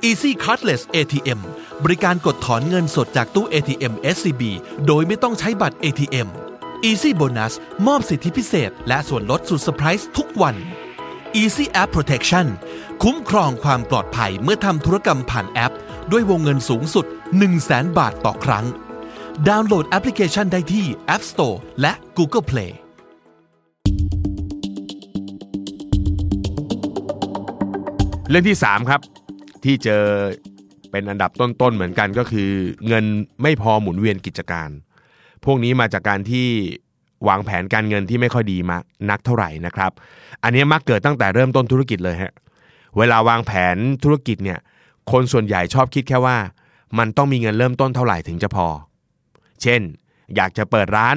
[0.07, 1.39] Easy Cardless ATM
[1.83, 4.41] บริการกดถอนเงินสดจากตู้ ATM SCB
[4.85, 6.27] โดยไม่ต้องใช้บัตร ATM
[6.89, 7.53] Easy Bonus
[7.87, 10.55] มอบสิทธิพิเศษ และส่วนลดสุดเซอร์ไพรส์ทุกวัน
[11.41, 12.47] Easy App Protection
[13.03, 15.75] คุ้มครองความปลอดภัยเมื่อทำธุรกรรมผ่านแอป
[16.11, 17.05] ด้วยวงเงินสูงสุด
[17.51, 18.65] 100,000 บาทต่อครั้ง
[19.47, 22.71] ดาวน์โหลดแอปพลิเคชันได้ที่ App Store และ Google Play
[28.29, 29.01] เรื่องที่ 3 ครับ
[29.63, 30.03] ที่เจอ
[30.91, 32.49] เป็นอันดับต้นๆเหมือนกันก็คือ
[32.87, 33.05] เงิน
[33.41, 34.69] ไม่พอหมุนเวียนกิจการ
[35.45, 36.47] พวกนี้มาจากการที่
[37.27, 38.77] วางแผนการเงินที่ไม่ค่อยดีมา
[39.09, 39.91] นักเท่าไหร่นะครับ
[40.43, 42.33] อันนี้มักเกิดตั้งแต่เริ่มต้นธุรกิจเลยฮะ
[42.97, 44.59] เวลาวางแผนธุรกิจเนี่ย
[45.11, 46.37] คนส่วนใหญ่ชอบคิดแค่ว่า
[46.97, 48.67] มันต้องมีเงินเริ่มต้นเท่าไหร่ถึงจะพอ
[49.61, 49.81] เช่น
[50.35, 51.15] อยากจะเปิดร้าน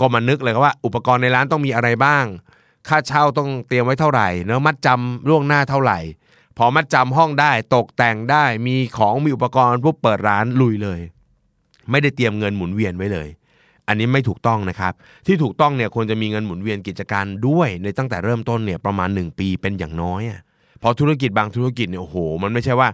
[0.00, 2.24] ก็มานึกเลยว่าอุปกรณ์ในร้านต้องมีอะไรบ้าง
[2.88, 5.98] ค่าเช่าต้องเตรียมไว้เท่าไหร่ เนื้อมัดจำล่วงหน้าเท่าไหร่
[6.58, 11.00] พอมัดจำห้องได้ตกแต่งได้มีของมีอุปกรณ์ปุ๊บเปิดร้านลุยเลย
[11.90, 13.28] ไม่ได้เตรียมเงินหมุนเวียนไว้เลย
[13.88, 14.92] อันนี้ไม่ถูกต้องนะครับ
[15.26, 20.22] ที่ถูกต้องเนี่ยควรจะมีเงินหมุนเวียนกิจการด้วย ในตั้งแต่เริ่มต้นเนี่ยประมาณ 1 ปีเป็นอย่างน้อย
[20.82, 22.88] พอธุรกิจบางธุรกิจเนี่ยโอ้โห มันไม่ใช่ว่า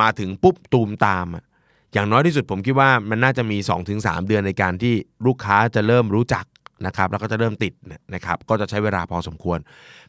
[0.00, 1.44] มาถึงปุ๊บตูมตามอะ
[1.92, 3.56] อย่างน้อยที่สุดผมคิดว่ามันน่าจะมี
[3.92, 4.94] 2-3 เดือนในการที่
[5.26, 6.44] ลูกค้าจะเริ่มรู้จัก
[6.86, 7.72] นะครับแล้วก็จะเริ่มติด
[8.14, 9.58] นะครับก็จะใช้เวลาพอสมควร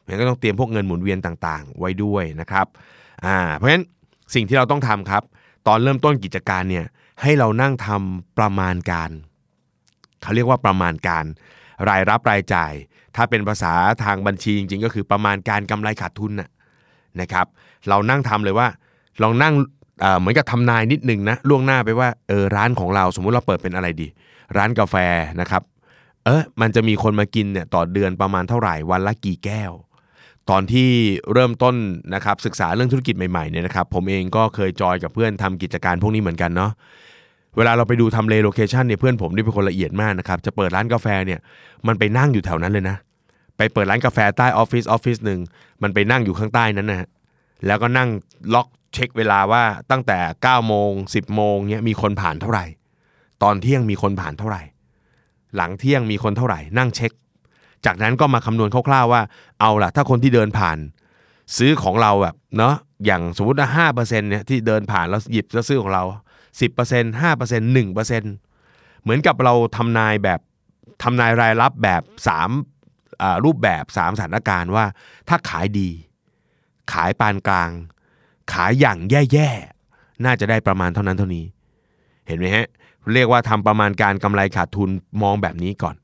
[0.06, 2.67] มันก็ต้องเตรียมพวกเงินหมุนเวียนต่างๆ ไว้ด้วยนะครับ
[3.25, 3.86] อ่าเพราะฉะนั้น
[4.34, 5.23] สิ่งที่เราต้องทำครับ
[5.67, 6.86] ตอนเริ่มต้นกิจการเนี่ย
[7.21, 9.12] ให้เรานั่งทำประมาณการ
[10.21, 11.25] เขาเรียกว่าประมาณการ
[11.89, 12.73] รายรับรายจ่าย
[13.15, 16.49] ถ้าเป็นภาษาทางบัญชีจริง ๆ ก็คือประมาณการกำไรขาดทุนนะ
[17.21, 17.45] นะครับ
[17.89, 18.67] เรานั่งทำเลยว่า
[19.21, 19.53] ลองนั่ง
[20.01, 24.08] เอ่อเหมือนกับทำนายนิดนึงนะล่วงหน้าไปว่าเออร้านของเราสมมุติเราเปิดเป็นอะไรดี
[24.58, 24.95] ร้านกาแฟ
[25.41, 25.63] นะครับ
[26.25, 29.71] เออมันจะมีคนมากินเนี่ยต่อเดือนประมาณเท่าไหร่วันละกี่แก้ว
[30.49, 30.89] ตอนที่
[31.33, 31.75] เริ่มต้น
[32.15, 36.71] นะครับศึกษาเรื่องธุรกิจใหม่ๆเนี่ยนะครับผมเองก็เคยจอยกับเพื่อนทำกิจการพวกนี้เหมือนกันเนาะ
[37.57, 41.39] เวลาเราไปดูทำเล location เนี่ยเพื่อนผมนี่เป็นคนละเอียดมากนะครับจะเปิดร้านกาแฟเนี่ย
[41.88, 42.97] มันไปนั่งอยู่แถวนั้นเลยนะ
[43.57, 45.39] ไปเปิดร้านกาแฟใต้ออฟฟิศออฟฟิศหนึ่ง
[45.83, 47.07] มันไปนั่งอยู่ข้างใต้นั้นนะฮะ
[47.65, 48.10] แล้วก็นั่ง
[48.54, 52.65] log เช็คเวลาว่าตั้งแต่9โมง10โมงเนี่ยมีคนผ่านเท่าไหร่
[53.43, 54.62] ตอนเที่ยงมีคนผ่านเท่าไหร่
[55.55, 57.12] หลังเที่ยงมีคนเท่าไหร่ นั่งเช็ค
[57.86, 59.22] จากนั้นก็มาคำนวณคร่าวๆว่า
[59.60, 60.78] เอาล่ะ ถ้าคนที่เดินผ่าน
[61.58, 66.04] ซื้อของเราแบบเนาะอย่างสมมติว่าห้าเปอร์เซ็นเนี่ยที่เดินผ่านแล้วหยิบแล้วซื้อของเรา
[66.62, 68.24] สิบเปอร์เซ็นห้าเปอร์เซ็นหนึ่งเปอร์เซ็น
[69.02, 70.40] เหมือนกับเราทำนายแบบ
[71.04, 72.50] ทำนายรายรับแบบสาม
[73.46, 74.86] รูปแบบสามสถานการณ์ว่า
[75.30, 75.90] ถ้าขายดี
[76.94, 77.72] ขายปานกลาง
[78.54, 81.46] ขายอย่างแย่ๆน่าจะได้ประมาณเท่านั้นเท่านี้
[82.28, 82.68] เห็นไหมฮะ
[83.13, 84.90] เรียกว่าทำประมาณการกำไรขาดทุน
[85.22, 85.96] มองแบบนี้ก่อน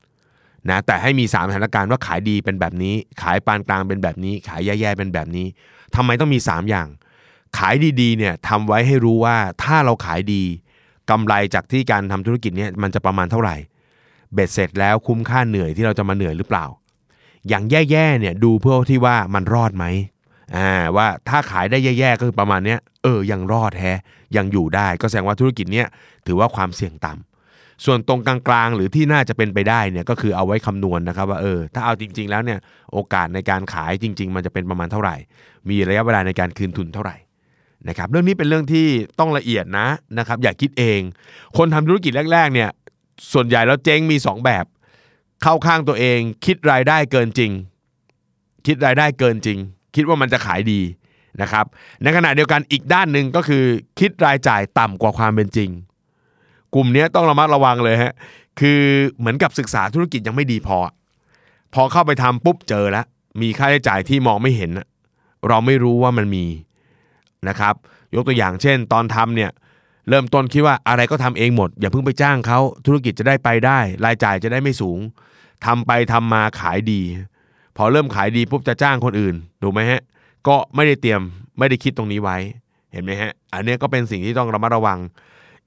[0.70, 5.46] นะแต่ให้มี 3 สถานการณ์ว่าขายดีเป็นแบบนี้ ขายปานกลางเป็นแบบนี้ ขายแย่ๆเป็นแบบนี้
[5.94, 6.88] ทำไมต้องมี 3 อย่าง
[7.58, 10.42] ขายดีๆเนี่ยทำไว้ให้รู้ว่าถ้าเราขายดี
[11.10, 13.56] กำไรจากที่การทำธุรกิจเนี่ยมันจะประมาณเท่าไหร่
[14.34, 16.66] เบ็ดเสร็จแล้วคุ้มค่าเหนื่อยที่เราจะมาเหนื่อยหรือเปล่า
[17.48, 19.84] อย่างแย่ๆเนี่ยดูเพื่อที่ว่ามันรอดไหม
[20.56, 23.84] อ่าว่าถ้าขายได้แย่ๆก็คือประมาณเนี้ยเออยังรอดแฮ
[24.36, 25.86] ยังอยู่ได้ ก็แสดงว่าธุรกิจเนี้ย
[26.26, 27.33] ถือว่าความเสี่ยงต่ำ
[27.84, 32.58] ส่วนตรงกลางๆ หรือที่น่าจะเป็นไปได้เนี่ยก็คือเอาไว้คำนวณนะครับว่าเออถ้าเอาจริง ๆ แล้วเนี่ย
[32.92, 35.16] โอกาสในการขายจริง ๆ มันจะเป็นประมาณเท่าไหร่
[35.68, 37.16] มีระยะเวลาในการคืนทุนเท่าไหร่
[37.88, 38.86] นะครับเรื่องนี้เป็นเรื่องที่
[39.18, 39.86] ต้องละเอียดนะ
[40.18, 41.00] นะครับอย่าคิดเอง
[41.56, 42.70] คนทำธุรกิจแรกๆเนี่ย
[43.32, 44.64] ส่วนใหญ่แล้วเจ๊งมี 2 แบบ
[45.42, 47.52] เข้าข้างตัวเอง คิดรายได้เกินจริง
[48.66, 49.58] คิดรายได้เกินจริง
[49.94, 50.80] คิดว่ามันจะขายดี
[51.42, 51.64] นะครับ
[52.02, 53.64] ในขณะเดียวกันอีกด้านหนึ่งก็คือ
[54.00, 55.70] คิดรายจ่ายต่ำกว่าความเป็นจริง
[56.74, 58.12] กลุ่มนี้ต้องระมัดระวังเลยฮะ
[58.60, 58.80] คือ
[59.18, 60.78] เหมือนกับศึกษาธุรกิจยังไม่ดีพอ
[61.74, 63.06] พอเข้าไปทำปุ๊บเจอแล้ว
[63.40, 64.70] มีค่าใช้จ่ายที่มองไม่เห็น
[65.48, 66.44] เราไม่รู้ว่ามันมี
[67.48, 67.74] นะครับ
[68.14, 69.50] ยกตัวอย่างเช่น ตอนทำเนี่ย
[70.08, 74.98] เริ่มต้นคิดว่าอะไรก็ทำเองหมด อย่าเพิ่งไปจ้างเขาธุรกิจจะได้ไปได้ รายจ่ายจะได้ไม่สูง
[75.66, 77.00] ทำไปทำมาขายดี
[77.76, 80.00] พอเริ่มขายดีปุ๊บจะจ้างคนอื่นถูกไหมฮะ
[80.48, 81.20] ก็ไม่ได้เตรียม
[81.58, 82.36] ไม่ได้คิดตรงนี้ไว้
[82.92, 84.98] เห็นไหมฮะอันนี้ก็เป็นสิ่งที่ต้องระมัดระวัง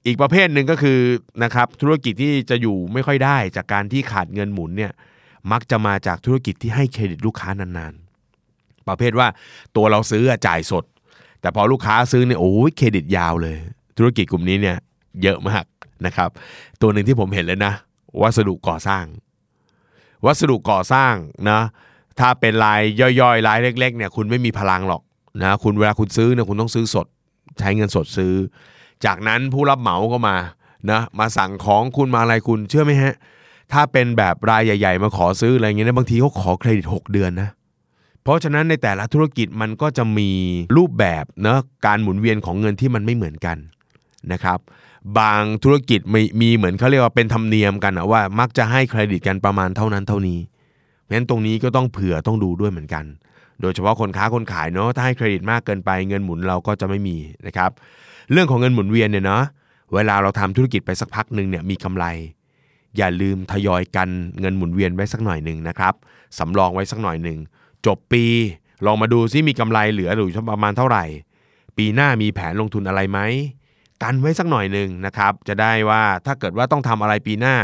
[0.08, 0.98] อีกประเภทหนึ่งก็คือ
[1.44, 4.92] นะครับธุรกิจที่จะอยู่ไม่ค่อยได้จากการที่ขาดเงินหมุนเนี่ย
[5.52, 9.28] มักจะมาจากธุรกิจที่ให้เครดิตลูกค้านานๆ ประเภทว่า
[9.76, 10.84] ตัวเราซื้อจ่ายสด
[11.40, 13.56] แต่พอลูกค้าซื้อเนี่ยโอ้ยเครดิตยาวเลย
[13.98, 14.76] ธุรกิจกลุ่มนี้เนี่ย
[15.22, 15.64] เยอะมาก
[16.06, 16.30] นะครับ
[16.80, 17.72] ตัวหนึ่งที่ผมเห็นเลยนะ
[18.22, 19.04] วัสดุก่อสร้าง
[20.26, 21.14] วัสดุก่อสร้าง
[21.50, 21.60] นะ
[22.18, 25.02] ถ้าเป็นลายย่อยๆลายเล็ก ๆ เนี่ยคุณไม่มีพลังหรอก
[25.42, 27.06] นะคุณเวลาคุณซื้อเนี่ยคุณต้องซื้อสด
[27.58, 28.34] ใช้เงินสดซื้อ
[29.04, 30.36] จากนั้นผู้รับเหมาก็มา
[30.90, 33.14] นะมาสั่งของคุณมาอะไรคุณเชื่อไหมฮะ
[33.72, 37.48] ถ้าเป็นแบบรายใหญ่ ๆ มาขอซื้ออะไรเงี้ยนะบางทีเขาขอเครดิต 6 เดือนนะ
[38.22, 40.30] เพราะฉะนั้นในแต่ละธุรกิจมันก็จะมี
[40.76, 43.56] รูปแบบเนะการหมุนเวียนของเงินที่มันไม่เหมือนกัน
[44.32, 44.58] นะครับ
[45.18, 50.38] บางธุรกิจมีมีเหมือนเขาเรียกว่าเป็นธรรมเนียมกันนะว่ามักจะให้เครดิตกันประมาณเท่านั้นเท่านี้
[51.02, 53.04] เพราะฉะนั้นตรงนี้ก็ต้องเผื่อต้องดูด้วยเหมือนกัน
[53.60, 57.70] โดยเฉพาะคนค้าคนขายเนาะถ้าให้เครดิตมากเกินไปเงินหมุนเราก็จะไม่มีนะครับ
[58.32, 59.44] เรื่องของเงินหมุนเวียนเนี่ยเนาะ
[59.94, 62.04] เวลาเราทำธุรกิจไปสักพักหนึ่งเนี่ยมีกำไร
[62.96, 64.08] อย่าลืมทยอยกัน
[64.40, 65.94] เงินหมุนเวียนไว้สักหน่อยหนึ่งนะครับ
[66.38, 67.38] สำรองไว้สักหน่อยหนึ่ง
[67.86, 68.24] จบปี
[68.86, 71.04] ลองมาดูซิมีกำไรเหลืออยู่ประมาณเท่าไหร่
[71.76, 73.18] ปีหน้ามีแผนลงทุนอะไรไหม
[74.02, 77.56] กันไว้สักหน่อยหนึ่งนะครับ จะได้ว่าถ้าเกิดว่าต้องทำอะไรปีหน้า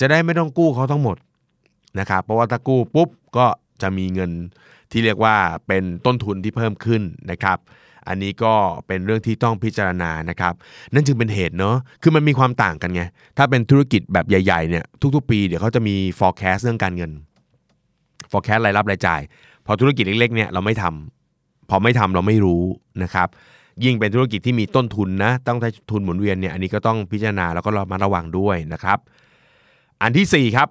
[0.00, 1.16] จะได้ไม่ต้องกู้เขาทั้งหมด
[1.98, 3.46] นะครับเพราะว่าถ้ากู้ปุ๊บก็
[3.82, 4.30] จะมีเงิน
[4.92, 7.58] ที่เรียกว่าเป็นต้นทุนที่เพิ่มขึ้นนะครับ
[8.08, 8.54] อันนี้ก็
[8.86, 10.54] เป็นเรื่องที่ต้องพิจารณานะครับ
[10.94, 13.02] นั่นจึงเป็นเหตุเนาะคือมันมีความต่างกันไง
[13.36, 17.10] ถ้าเป็นธุรกิจแบบใหญ่ๆเนี่ยทุกๆ ปีเดี๋ยวเขาจะมี forecast เรื่องการเงิน
[18.30, 19.20] forecast รายรับรายจ่าย
[19.66, 22.62] พอธุรกิจเล็กๆเนี่ยเราไม่ทำพอไม่ทำเราไม่รู้
[23.02, 23.28] นะครับ
[23.84, 28.98] ยิ่งเป็นธุรกิจที่มีต้นทุนนะต้องใช้ทุนหมุนเวียนเนี่ยอันนี้ก็ต้องพิจารณาแล้วก็ระมัดระวังด้วยนะครับ
[30.02, 30.68] อันที่4ครับ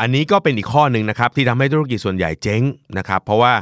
[0.00, 2.62] อันนี้ก็เป็นอีกข้อหนึ่งนะครับที่ทำให้ธุรกิจส่วนใหญ่เจ๊ง
[2.98, 3.52] นะครับ เพราะว่า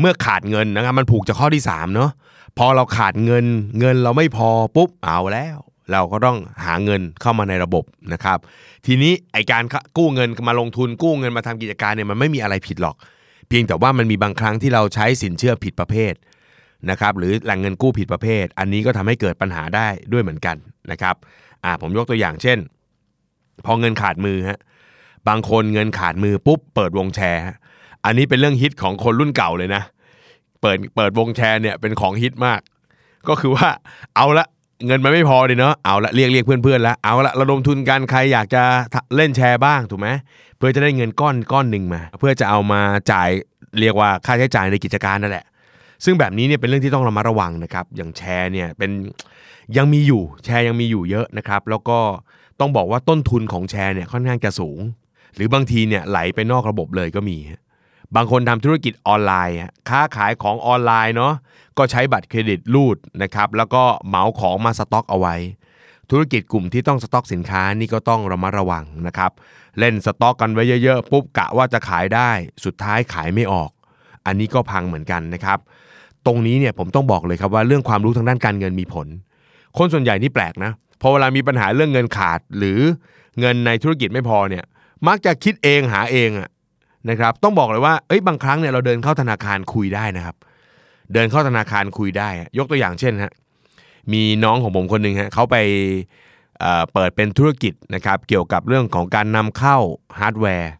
[0.00, 2.10] เมื่อขาดเงินนะครับมันผูกจากข้อที่3เนาะ
[2.58, 3.46] พอเราขาดเงิน
[3.78, 5.56] เงินเราไม่พอปุ๊บเอาแล้ว
[5.92, 8.38] เราก็ต้องหาเงินเข้ามาในระบบนะครับ
[8.86, 9.62] ทีนี้ไอการ
[9.98, 12.96] กู้เงินมาลงทุนกู้เงินมาทำกิจการเนี่ยมันไม่มีอะไรผิดหรอก
[13.48, 16.14] เพียงแต่ว่ามันมีบางครั้งที่เราใช้สินเชื่อผิดประเภท
[16.90, 20.56] นะครับหรือแหล่งเงินกู้ผิดประเภท อันนี้ก็ทำให้เกิดปัญหาได้ด้วยเหมือนกัน
[20.90, 21.14] นะครับ
[21.64, 22.58] อ่าผมยกตัวอย่างเช่น
[23.64, 24.58] พอเงินขาดมือฮะ
[25.28, 27.42] บางคนเงินขาดมือปุ๊บเปิดวงแชร์
[28.04, 29.82] อันนี้เป็นเรื่องฮิตของคนรุ่นเก่าเลยนะ
[30.60, 32.60] เปิดเปิดวงแชร์เนี่ยเป็นของฮิตมาก
[33.28, 33.68] ก็คือว่า
[34.16, 34.46] เอาละ
[34.86, 38.62] เงินมันไม่พอเลยเนาะเอาละเรียกเรียกเพื่อนๆแล้วเอาละระดมทุนกันใครอยากจะ
[39.16, 40.08] เล่นแชร์บ้างถูกไหม
[40.58, 42.80] เพื่อจะได้เงินก้อนก้อนหนึ่งมา เพื่อจะเอามา
[43.12, 43.28] จ่าย
[43.80, 45.44] เรียกว่าค่าใช้จ่ายในกิจการนั่นแหละ
[46.04, 48.90] ซึ่งแบบนี้เนี่ยเป็นเรื่องที่ต้องระมัดระวังนะครับ อย่างแชร์เนี่ยเป็น
[49.76, 51.98] ยังมีอยู่แชร์ยังมีอยู่เยอะนะครับ แล้วก็
[52.60, 54.78] ต้องบอกว่าต้นทุนของแชร์เนี่ยค่อนข้างจะสูง
[55.34, 57.38] หรือบางทีเนี่ยไหลไปนอกระบบเลยก็มี
[58.16, 59.56] บางคนทำธุรกิจออนไลน์
[59.88, 61.34] ค้าขายของออนไลน์เนาะ
[61.78, 65.34] ก็ใช้บัตรเครดิตรูดนะครับแล้วก็เหมาของมาสต็อกเอาไว้
[66.10, 69.30] ธุรกิจกลุ่มที่ต้องสต็อกสินค้านี่ก็ต้องระมัดระวังนะครับ
[69.78, 72.30] เล่นสต็อกกันไว้เยอะๆปุ๊บกะว่าจะขายได้
[72.64, 73.70] สุดท้ายขายไม่ออก
[74.26, 75.58] อันนี้ก็พังเหมือนกันนะครับ
[76.26, 79.06] ตรงนี้เนี่ยผมต้องบอกเลยครับว่าเรื่องความรู้ทางด้านการเงินมีผล
[79.78, 82.78] คนส่วนใหญ่นี่แปลกนะพอเวลามีปัญหาเรื่องเงินขาดหรือ
[83.40, 84.64] เงินในธุรกิจไม่พอเนี่ย
[85.06, 86.48] มักจะคิดเองหาเองอะ
[87.10, 90.36] นะครับต้องบอกเลยว่าเอ้ยบางครั้งเนี่ยเราเดินเข้าธนาคารคุยได้นะครับ
[91.12, 93.32] เดินเข้าธนาคารคุยได้ ยกตัวอย่างเช่นฮะ
[94.12, 95.56] มีน้องของผมคนหนึ่งฮะเขาไป
[96.92, 99.76] เปิดเป็นธุรกิจนะครับเกี่ยวกับเรื่องของการนำเข้า
[100.18, 100.72] ฮาร์ดแวร์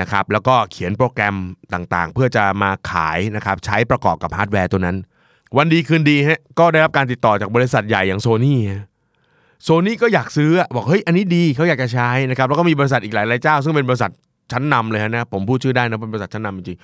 [0.00, 1.36] นะครับแล้วก็เขียนโปรแกรม
[1.74, 4.96] ต่างๆ เพื่อจะมาขายนะครับใช้ประกอบกับฮาร์ดแวร์ตัวนั้น
[5.56, 8.60] วันดีคืนดีฮะก็ได้รับการติดต่อจากบริษัทใหญ่อย่างโซนี่
[9.62, 14.10] โซนี่ก็อยากซื้อบอกเฮ้ยอันนี้ดีเขาอยากจะใช้นะครับแล้วก็มีบริษัทอีกหลายๆเจ้า ซึ่งเป็นบริษัท
[14.52, 16.78] ชั้นนำเลยนะ ผมพูดชื่อได้นะเป็นบริษัทชั้นนำจริง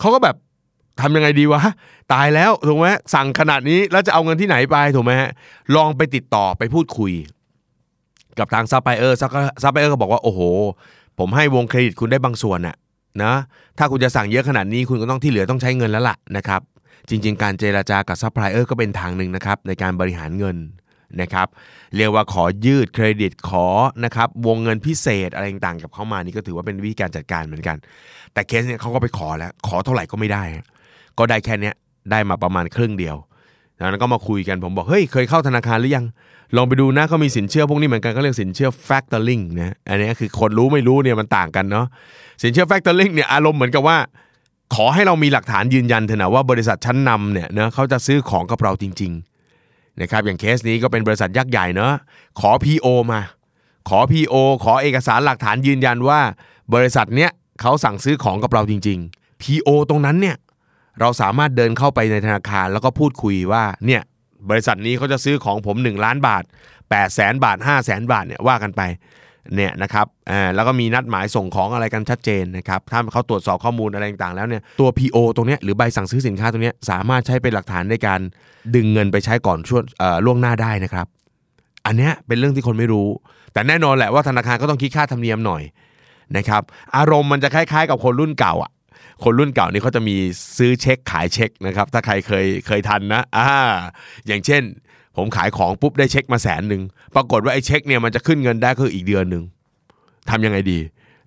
[0.00, 0.36] เขาก็แบบ
[1.00, 1.62] ทำยังไงดีวะ
[2.12, 5.30] ตายแล้วถูกไหมสั่งขนาดนี้แล้วจะเอาเงินที่ไหนไปถูกไหมฮะ
[5.76, 7.12] ลองไปติดต่อไปพูดคุย
[8.38, 9.26] กับทางซัพพลายเออร์ซั
[9.68, 10.40] พพลายเออร์ก็บอกว่าโอ้โห
[11.18, 12.76] ผมให้วงเครดิตคุณได้บางส่วนน่ะ
[13.22, 13.34] นะ
[13.78, 16.60] ถ้าคุณจะสั่งเยอะขนาดนี้คุณก็ต้องที่เหลือต้องใช้เงินแล้วล่ะนะครับ
[17.08, 20.56] จริง ๆ การเจราจากับซัพพลายเออร์ก็เป็นทางหนึ่งนะครับในการบริหารเงิน
[21.22, 21.48] นะครับ
[21.96, 23.66] เรียกว่าขอยืดเครดิตขอ
[24.04, 27.76] นะครับวงเงินพิเศษอะไรต่างๆกับเขามานี่ก็ถือว่าเป็นวิธีการจัดการเหมือนกัน
[28.32, 30.42] แต่เคสเนี่ยเขาก็ไปขอแล้ว ขอเท่าไหร่ก็ไม่ได้
[31.18, 31.74] ก็ได้แค่เนี้ย
[32.10, 33.16] ได้มาประมาณครึ่งเดียว
[33.92, 36.06] แล้วก็มาคุยกันผมบอกเฮ้ยเคยเข้าธนาคารหรือยัง
[36.56, 41.86] ลองไปดูนะเขามีสินเชื่อพวกนี้เหมือนกันก็เรียกสินเชื่อ factoring นะอันนี้คือคนรู้ไม่รู้เนี่ยมันต่างกันเนาะ
[42.42, 43.96] สินเชื่อ factoring เนี่ยอารมณ์เหมือนกับว่า
[44.74, 49.33] ขขอให้เรามีหลักฐานยืนยันเถอะนะว่าบริษัทชั้นนำเนี่ยเนะเขาจะซื้อของกับเราจริง ๆ
[50.00, 51.92] นะครับอย่างเคสนี้ก็เป็นบริษัทยักษ์ใหญ่เนาะ
[52.40, 53.20] ขอ PO มา
[53.88, 56.20] ขอ PO ขอเอกสารหลักฐานยืนยันว่า
[56.74, 57.30] บริษัทเนี้ย
[57.60, 60.36] เขาสั่งซื้อของกับเราจริง ๆ PO ตรงนั้นเนี่ย
[61.00, 64.02] เราสามารถเดินเข้าไปในธนาคารแล้วก็พูดคุยว่าเนี่ย
[64.50, 68.82] บริษัทนี้เขาจะซื้อของผม 1 ล้านบาท8 0 0แสนบาท 5 0 0แสนบาทเนี่ยว่ากันไป
[69.54, 78.20] เนี่ยนะครับอ่าแล้วก็มีนัดหมายส่งของอะไรกันชัดเจนนะครับถ้าเขาตรวจสอบข้อมูลอะไรต่างๆแล้วเนี่ยตัว PO ตรงเนี้ยหรือใบสั่งซื้อสินค้าตรงเนี้ยสามารถใช้เป็นหลักฐานในการ
[78.74, 81.06] ดึงเงินไปใช้ก่อนช่วงเอ่อล่วงหน้าได้นะครับ
[81.86, 83.08] อันเนี้ยเป็นเรื่องที่คนไม่รู้
[83.52, 85.62] แต่แน่นอนแหละว่าธนาคารก็ต้องคิดค่าธรรมเนียมหน่อย
[86.36, 86.62] นะครับ
[86.96, 88.72] อารมณ์มันจะคล้ายๆ กับคนรุ่นเก่าอะ
[89.24, 90.16] คนรุ่นเก่านี่เขาจะมี
[90.56, 93.50] ซื้อเช็คขายเช็คนะครับถ้าใครเคยเคยทันนะอ่า
[94.26, 94.62] อย่างเช่น
[95.16, 96.82] ผมขายของปุ๊บได้เช็คมาแสนหนึ่ง
[97.14, 99.42] ปรากฏว่าไอ้เช็คเนี่ยมันจะขึ้นเงินได้คืออีกเดือนหนึ่ง
[100.30, 100.78] ทำยังไงดี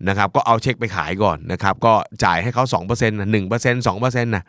[0.07, 4.43] นะครับก็เอาเช็คไปขายก่อนนะครับก็จ่ายให้เขา2%นะ1% 2%นะ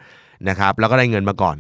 [0.49, 1.57] นะครับแล้วก็ได้เงินมาก่อน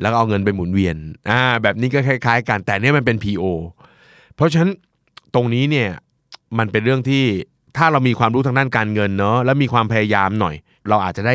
[0.00, 0.96] แล้วก็เอาเงินไปหมุนเวียน
[1.30, 3.44] อ่าแบบนี้ก็คล้ายๆกันแต่เนี่ยมันเป็น PO
[4.34, 4.70] เพราะฉะนั้น
[5.34, 5.88] ตรงนี้เนี่ย
[6.58, 7.24] มันเป็นเรื่องที่
[7.76, 10.54] ถ้าเรามีความรู้ทางด้านการเงินเนาะแล้วมีความพยายามหน่อย
[10.88, 11.34] เราอาจจะได้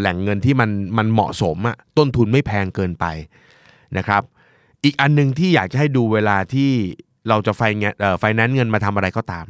[0.00, 3.04] แหล่งเงินที่มันมันเหมาะสมอะต้นทุนไม่แพงเกินไป
[3.96, 4.22] นะครับ
[4.84, 6.70] อีกอันหนึงที่อยากจะให้ดูเวลาที่
[7.28, 9.46] เราจะไฟเงินไฟแนนซ์เงินมาทำอะไรก็ตาม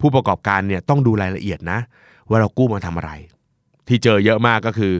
[0.00, 1.78] ผู้ประกอบการเนี่ยต้องดูรายละเอียดนะ
[2.28, 3.10] ว่าเรากู้มาทำอะไร
[3.88, 4.94] ที่เจอเยอะมากก็คือ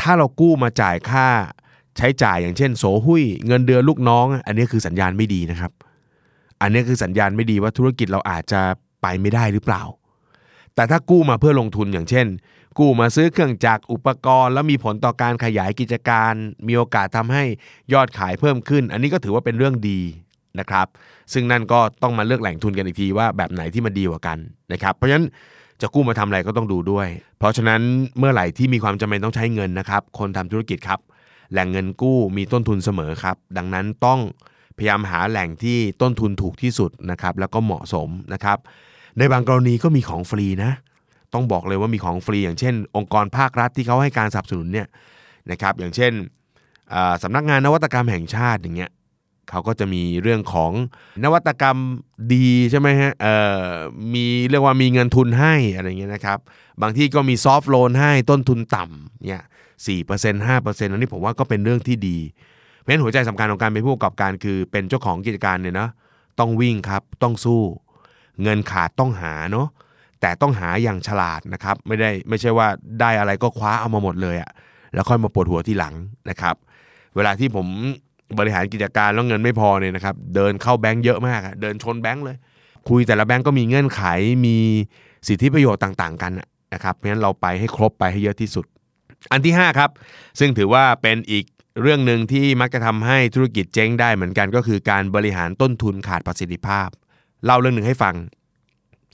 [0.00, 1.26] ถ้าเรากู้มาจ่ายค่า
[1.96, 5.72] ใช้จ่ายอย่างเช่น โสหุ้ยเงินเดือนลูกน้อง อันนี้คือสัญญาณไม่ดีนะครับ
[6.60, 8.60] อันนี้คือสัญญาณไม่ดีว่าธุรกิจเราอาจจะ
[9.02, 9.82] ไปไม่ได้หรือเปล่า
[10.74, 12.26] แต่ถ้ากู้มาเพื่อลงทุนอย่างเช่น
[12.78, 16.32] กู้มาซื้อเครื่องจักรอุปกรณ์ แล้วมีผลต่อการขยายกิจการ
[16.66, 17.44] มีโอกาสทำให้
[17.92, 20.00] ยอดขายเพิ่มขึ้น อันนี้ก็ถือว่าเป็นเรื่องดี
[20.60, 20.86] นะครับ
[21.32, 24.38] ซึ่งนั่นก็ต้องมาเลือกแหล่งทุนกันอีกทีว่าแบบไหนที่มันดีกว่ากัน
[24.72, 25.26] นะครับ เพราะฉะนั้น
[25.80, 27.80] จะกู้มาทำอะไรก็ต้องดูด้วย เพราะฉะนั้น
[28.18, 31.00] เมื่อไหร่ที่มีความจำเป็นต้องใช้เงินนะครับ คนทำธุรกิจครับ
[31.52, 34.20] แหล่งเงินกู้มีต้นทุนเสมอครับ ดังนั้นต้อง
[34.76, 38.58] พยายามหาแหล่งที่ต้นทุนถูกที่สุดนะครับ แล้วก็เหมาะสมนะครับ
[39.18, 40.72] ในบางกรณีก็มีของฟรีนะ
[41.34, 44.88] ต้องบอกเลยว่ามีของฟรี อย่างเช่น องค์กรภาครัฐที่เขาให้การสนับสนุนเนี่ย
[45.50, 46.12] นะครับอย่างเช่น
[47.22, 48.90] สำนักงานนวัตกรรมแห่งชาติอย่างเงี้ย
[49.50, 50.72] เขาก็จะมีเรื่องของ
[51.24, 51.78] นวัตกรรม
[52.34, 53.12] ดีใช่ไหมฮะ
[54.14, 56.38] มีเรียกว่ามีเงินทุนให้อะไรเงี้ยนะครับ
[56.82, 59.44] บางที่ก็มีซอฟท์โลนให้ต้นทุนต่ำเนี่ย
[59.86, 62.18] สี่เปอร์เซ็นต์ห้าเปอร์เซ็นต์อันนี้ผมว่าก็เป็นเรื่องที่ดี
[62.78, 65.88] เพราะฉะนั้นหัวใจสำคัญของการเป็นผู้ประกอบการคือเป็นเจ้าของกิจการเนี่ยนะ
[66.38, 67.60] ต้องวิ่งครับต้องสู้
[68.42, 69.68] เงินขาดต้องหาเนาะ
[70.20, 72.66] แต่ต้องหาอย่างฉลาดนะครับ ไม่ได้ไม่ใช่ว่า
[73.00, 74.50] ได้อะไรก็คว้าเอามาหมดเลยอะ
[74.94, 75.94] แล้วค่อยมาปวดหัวทีหลัง
[76.30, 76.54] นะครับ
[77.16, 77.66] เวลาที่ผม
[78.38, 82.36] บริหารกิจการแล้วเงินไม่พอเนี่ยนะครับ เดินเข้าแบงค์เยอะมากเดินชนแบงค์เลย
[82.88, 84.02] คุยแต่ละแบงค์ก็มีเงื่อนไข
[84.46, 84.56] มี
[85.28, 86.32] สิทธิประโยชน์ต่าง ๆ กัน
[86.74, 88.66] นะครับเพราะฉะนั้นเราไปให้ครบไปให้เยอะที่สุด
[89.32, 89.90] อันที่ 5 ครับ
[90.38, 91.44] ซึ่งถือว่าเป็นอีก
[91.82, 96.88] เรื่องหนึ่งที่มักจะทำให้ธุรกิจเจ๊งได้เหมือนกันก็คือการบริหารต้นทุนขาดประสิทธิภาพ
[97.44, 98.14] เล่าเรื่องหนึ่งให้ฟัง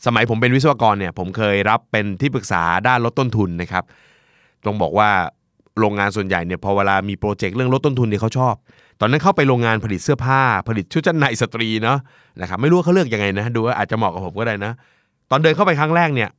[0.04, 3.84] สมัยผมเป็นวิศวกรเนี่ยผมเคยรับเป็นที่ปรึกษาด้านลดต้นทุนนะครับ
[4.66, 5.10] ต้องบอกว่า
[5.80, 8.54] โรงงานส่วนใหญ่เนี่ยพอเวลามีโปรเจกต์เรื่องลดต้นทุนเนี่ยเขาชอบ
[9.00, 11.98] ตอนนั้นเข้าไปโรงงานผลิตเสื้อผ้า ผลิตชุดชั้นในสตรีเนาะ
[12.40, 14.72] นะครับไม่รู้เขาเลือกยังไงนะดูว่าอาจจะเหมาะกับผมก็ได้นะ
[15.30, 16.30] ตอนเดินเข้าไปครั้งแรกเนี่ย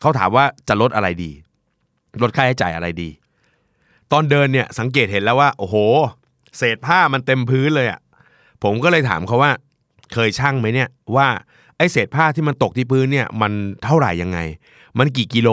[0.00, 1.30] เขาถามว่าจะลดอะไรดี
[2.22, 3.08] ลดค่าใช้จ่ายอะไรดี
[4.12, 5.76] ตอนเดินเนี่ยสังเกตเห็นแล้วว่า โอ้โห
[6.56, 8.00] เศษผ้ามันเต็มพื้นเลยอะ่ะ
[8.62, 9.52] ผมก็เลยถามเขาว่า
[10.12, 11.28] เคยช่างไหมเนี่ยว่า
[11.78, 13.52] ไอ้เศษผ้าที่มันตกที่พื้นเนี่ยมัน
[13.84, 14.38] เท่าไหร่ยังไง
[14.98, 15.50] มันกี่กิโล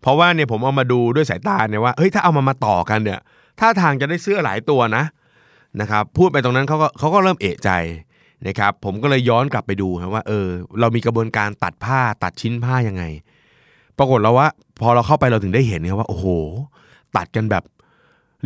[0.00, 3.20] เพราะว่าเนี่ยผมเอามาดูด้วยสายตาเนี่ยว่าเฮ้ยถ้าเอามามาต่อกันเนี่ย
[3.60, 5.04] ท่าทางจะได้เสื้อหลายตัวนะ
[5.80, 7.70] นะครับพูดไปตรงนั้นเขาก็เขาก็เริ่มเอะใจ
[8.46, 10.46] นะครับผมก็เลยย้อนกลับไปดูครับว่าเออ
[10.80, 13.04] เรามีกระบวนการตัดผ้าตัดชิ้นผ้ายังไง
[13.98, 14.48] ปรากฏแล้วว่า
[14.80, 16.26] พอเราเข้าไปเราถึงได้เห็นครับว่าโอ้โห
[17.16, 17.64] ตัดกันแบบ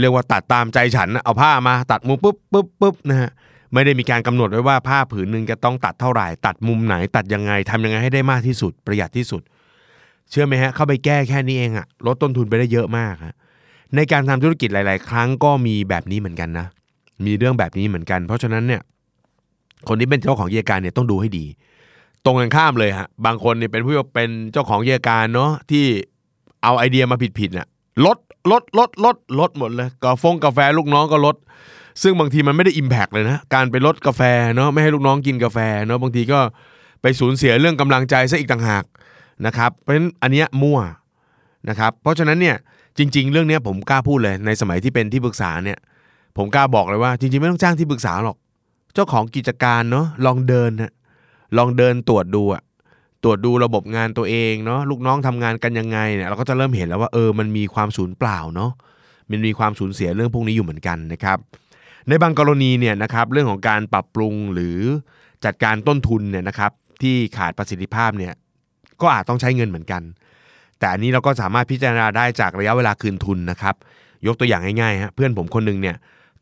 [0.01, 3.31] เรียกว่าตัดตามใจฉันเอาผ้ามาตัดมุมปุ๊บปุ๊บปุ๊บนะฮะ
[3.75, 9.43] ไม่ได้มีการกำหนดไว้ว่าผ้าผืนหนึ่งจะต้องตัดเท่าไหร่ ตัดมุมไหน ตัดยังไงทำยังไงให้ได้มากที่สุด ประหยัดที่สุด
[10.31, 13.35] เชื่อไหมฮะ เข้าไปแก้แค่นี้เองอะลดต้นทุนไปได้เยอะมากฮะ
[13.97, 16.67] ในการทำธุรกิจหลาย ๆ ครั้งก็มีแบบนี้เหมือนกันนะ
[17.27, 18.83] มีเรื่องแบบนี้เหมือนกัน เพราะฉะนั้นเนี่ย
[19.89, 21.45] คนที่เป็นเจ้าของกิจการเนี่ยต้องดูให้ดี
[22.25, 25.85] ตรงกันข้ามเลยฮะบางคนเนี่ยเป็นผู้เป็นเจ้าของกิจการเนาะที่
[26.63, 27.67] เอาไอเดียมาผิดๆน่ะ
[28.05, 28.19] ลด
[28.51, 31.37] ลดลดลดลดหมดเลยกาฟงกาแฟลูกน้องก็ลด
[32.03, 34.23] ซึ่งบางทีมันไม่ได้อิมแพกเลยนะ การไปลดกาแฟ
[34.57, 36.41] เนาะไม่ให้ลูกน้องกินกาแฟเนาะบางทีก็
[37.03, 38.85] ไปสูญเสียเรื่องกำลังใจซะอีกต่างหาก
[39.47, 40.79] นะครับ เพราะฉะนั้นอันเนี้ยมั่ว
[41.69, 42.57] นะครับ เพราะฉะนั้นเนี่ย
[42.99, 45.79] จริง ๆ เรื่องเนี้ยผมกล้าพูดเลยในสมัยที่เป็นที่ปรึกษาเนี่ย
[46.37, 48.37] ผมกล้าบอกเลยว่า จริง ๆ ไม่ต้องจ้างที่ปรึกษาหรอก
[48.95, 50.93] เจ้าของกิจการเนาะลองเดินนะ
[51.59, 52.63] ลองเดินตรวจดูอะ
[53.25, 58.71] ตรวจดูระบบงานตัวเองเนาะลูกน้องทำงานกันยังไงเนี่ยเราก็จะเริ่มเห็นแล้วว่าเออมันมีความสูญเปล่าเนาะ
[59.31, 61.39] มันมีความสูญเสียเรื่องพวกนี้อยู่เหมือนกันนะครับ
[62.09, 64.79] ในบางกรณีเนี่ยนะครับเรื่องของการปรับปรุงหรือ
[65.45, 68.33] จัดการต้นทุนเนี่ยนะครับที่ขาดประสิทธิภาพเนี่ย
[69.01, 70.03] ก็อาจต้องใช้เงินเหมือนกัน
[70.79, 73.75] แต่อันนี้เราก็สามารถพิจารณาได้จากระยะเวลาคืนทุนนะครับ
[74.27, 75.97] ยกตัวอย่างง่ายๆฮะเพื่อนผมคนหนึงเนี่ย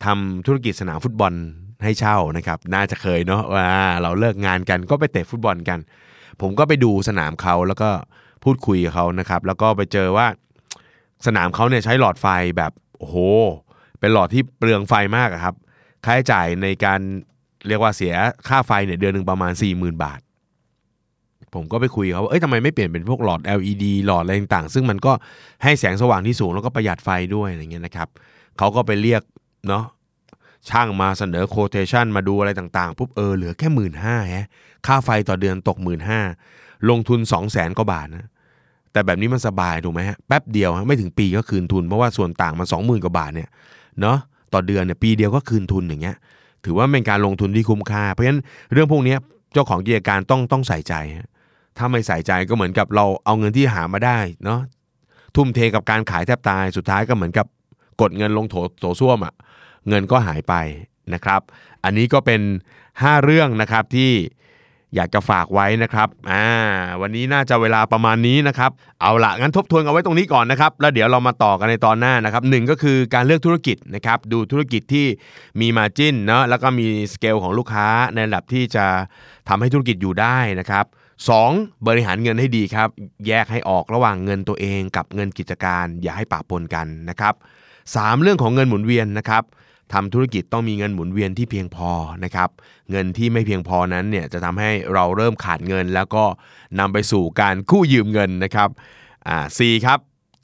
[0.04, 1.32] ทำธุรกิจสนามฟุตบอล
[1.84, 3.68] ให้เช่านะครับน่าจะเคยเนาะว่า
[4.02, 5.78] เราเลิกงานกันก็ไปเตะฟุตบอลกัน
[6.40, 7.90] ผมก็ไปดูสนามเขาแล้วก็
[8.44, 10.26] พูดคุยกับเขานะครับ แล้วก็ไปเจอว่า
[11.26, 13.16] สนามเขาเนี่ยใช้หลอดไฟแบบโอ้โห
[14.00, 15.54] เป็นหลอดที่เปลืองไฟมากครับ
[16.04, 17.00] ค่าใช้จ่ายในการ
[17.68, 18.14] เรียกว่าเสีย
[18.48, 20.20] ค่าไฟเนี่ยเดือนหนึ่งประมาณ 40,000 บาท
[21.54, 25.12] ผมก็ไปคุยเขาว่าเอ้ยทำไมไม่เปลี่ยนเป็นพวกหลอด LED หลอดอะไรต่างๆ ซึ่งมันก็
[25.62, 28.08] ให้แสงสว่างที่สูงแล้วก็ประหยัดไฟด้วยอะไรเงี้ยนะครับ
[28.58, 29.22] เขาก็ไปเรียก
[29.68, 29.84] เนาะ
[30.68, 34.48] ช่างมาเสนอโคเทชันมาดูอะไรต่างๆปุ๊บเออเหลือแค่หมื่นห้าฮะ
[34.86, 36.20] ค่าไฟต่อเดือนตกหมื่นห้า
[36.90, 38.28] ลงทุน 2 0 0แสนกว่าบาทนะ
[38.92, 43.48] แต่แบบนี้มันสบายถูกไหมฮะแป๊บเดียวฮะไม่ถึงปีก็คืนทุนเพราะว่าส่วนต่างมัน20,000กว่าบาทเนี่ย
[44.00, 44.18] เนาะ
[44.52, 46.16] ต่อเดือนเนี่ยปีเดียวก็คืนทุนอย่างเงี้ย
[46.64, 48.40] ถือว่าเป็นการลงทุนที่คุ้มค่า เพราะฉะนั้น
[48.72, 49.16] เรื่องพวกนี้
[49.52, 50.94] เจ้าของกิจการต้องต้องใส่ใจ
[51.78, 54.60] ถ้าไม่ใส่ใจก็เหมือนกับเราเอาเงินที่หามาได้เนาะ
[55.36, 57.46] ทุ่มเทกับการขายแทบตายสุดท้ายก็เหมือนกับ
[58.00, 59.34] กดเงินลงโถโถส้วมอะ่ะ
[59.88, 60.54] เงินก็หายไป
[61.14, 61.40] นะครับ
[61.84, 62.40] อันนี้ก็เป็น
[62.82, 64.10] 5 เรื่องนะครับที่
[64.96, 66.44] อยากจะฝากไว้นะครับอ่า
[67.00, 75.06] วันนี้น่าจะเวลาประมาณนี้นะครับเอาละงั้นทบทวนเอาไว้ตรงนี้ก่อนนะครับแล้วเดี๋ยวเรามาต่อกันในตอนหน้านะครับหนึ่งก็คือการเลือกธุรกิจนะครับดูธุรกิจที่
[75.60, 78.86] มีมาจิ้นเนาะแล้วก็มีสเกลของลูกค้าในระดับที่จะ
[79.48, 80.84] ทำให้ธุรกิจอยู่ได้นะครับ
[81.28, 81.50] สอง
[81.86, 82.88] บริหารเงินให้ดีครับ
[83.26, 87.34] แยกให้ออกระหว่างเงินตัวเองกับเงินกิจการ อย่าให้ปะปนกันนะครับ
[87.96, 89.42] สามเรื่องของเงินหมุนเวียนนะครับ
[89.92, 91.90] ทำธุรกิจต้องมีเงินหมุนเวียนที่เพียงพอ
[92.24, 92.48] นะครับ
[92.90, 96.24] เงินที่ไม่เพียงพอนั้นเนี่ยจะทำให้เราเริ่มขาดเงิน แล้วก็
[96.78, 98.68] นำไปสู่การกู้ยืมเงินนะครับ
[99.28, 99.98] อ่าสี่ครับ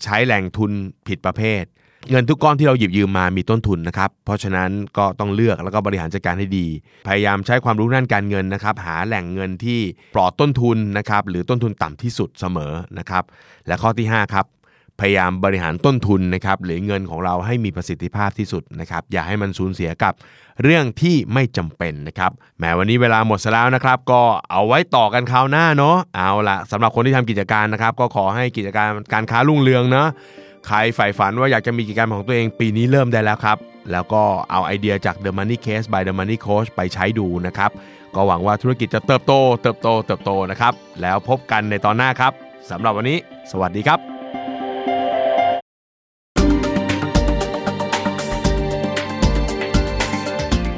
[0.05, 0.73] ใช้แหล่งทุน
[1.07, 1.65] ผิดประเภท
[2.11, 6.67] เงินทุกก้อนที่เราหยิบยืมมามีต้นทุนนะครับ เพราะฉะนั้นก็ต้องเลือกแล้วก็บริหารจัดการให้ดี
[7.07, 9.81] พยายามใช้ความรู้ด้านการเงินนะครับ หาแหล่งเงินที่
[10.15, 13.25] ปลอดต้นทุนนะครับหรือต้นทุนต่ำที่สุดเสมอนะครับ
[13.67, 14.47] และข้อที่ห้าครับ
[15.01, 20.15] พยายามบริหารต้นทุนนะครับหรือเงินของเราให้มีประสิทธิภาพที่สุดนะครับอย่าให้มันสูญเสียกับ
[20.63, 30.09] เรื่องที่ไม่จำเป็นนะครับแหมวันนี้เวลาหมดซะแล้วนะครับ ก็เอาไว้ต่อกันคราวหน้าเนาะเอาละสำหรับคนที่ทำกิจการนะครับ ก็ขอให้กิจการการค้ารุ่งเรืองเนาะ
[30.67, 33.59] ใครใฝ่ฝันว่าอยากจะมีกิจการของตัวเองปีนี้เริ่มได้แล้วครับ
[33.93, 37.71] แล้วก็เอาไอเดียจาก The Money Case by The Money Coach ไปใช้ดูนะครับ
[38.15, 39.33] ก็หวังว่าธุรกิจจะเติบโต
[39.63, 42.33] เติบโต เติบโตนะครับ แล้วพบกันในตอนหน้าครับ
[42.71, 43.19] สำหรับวันนี้
[43.51, 44.15] สวัสดีครับ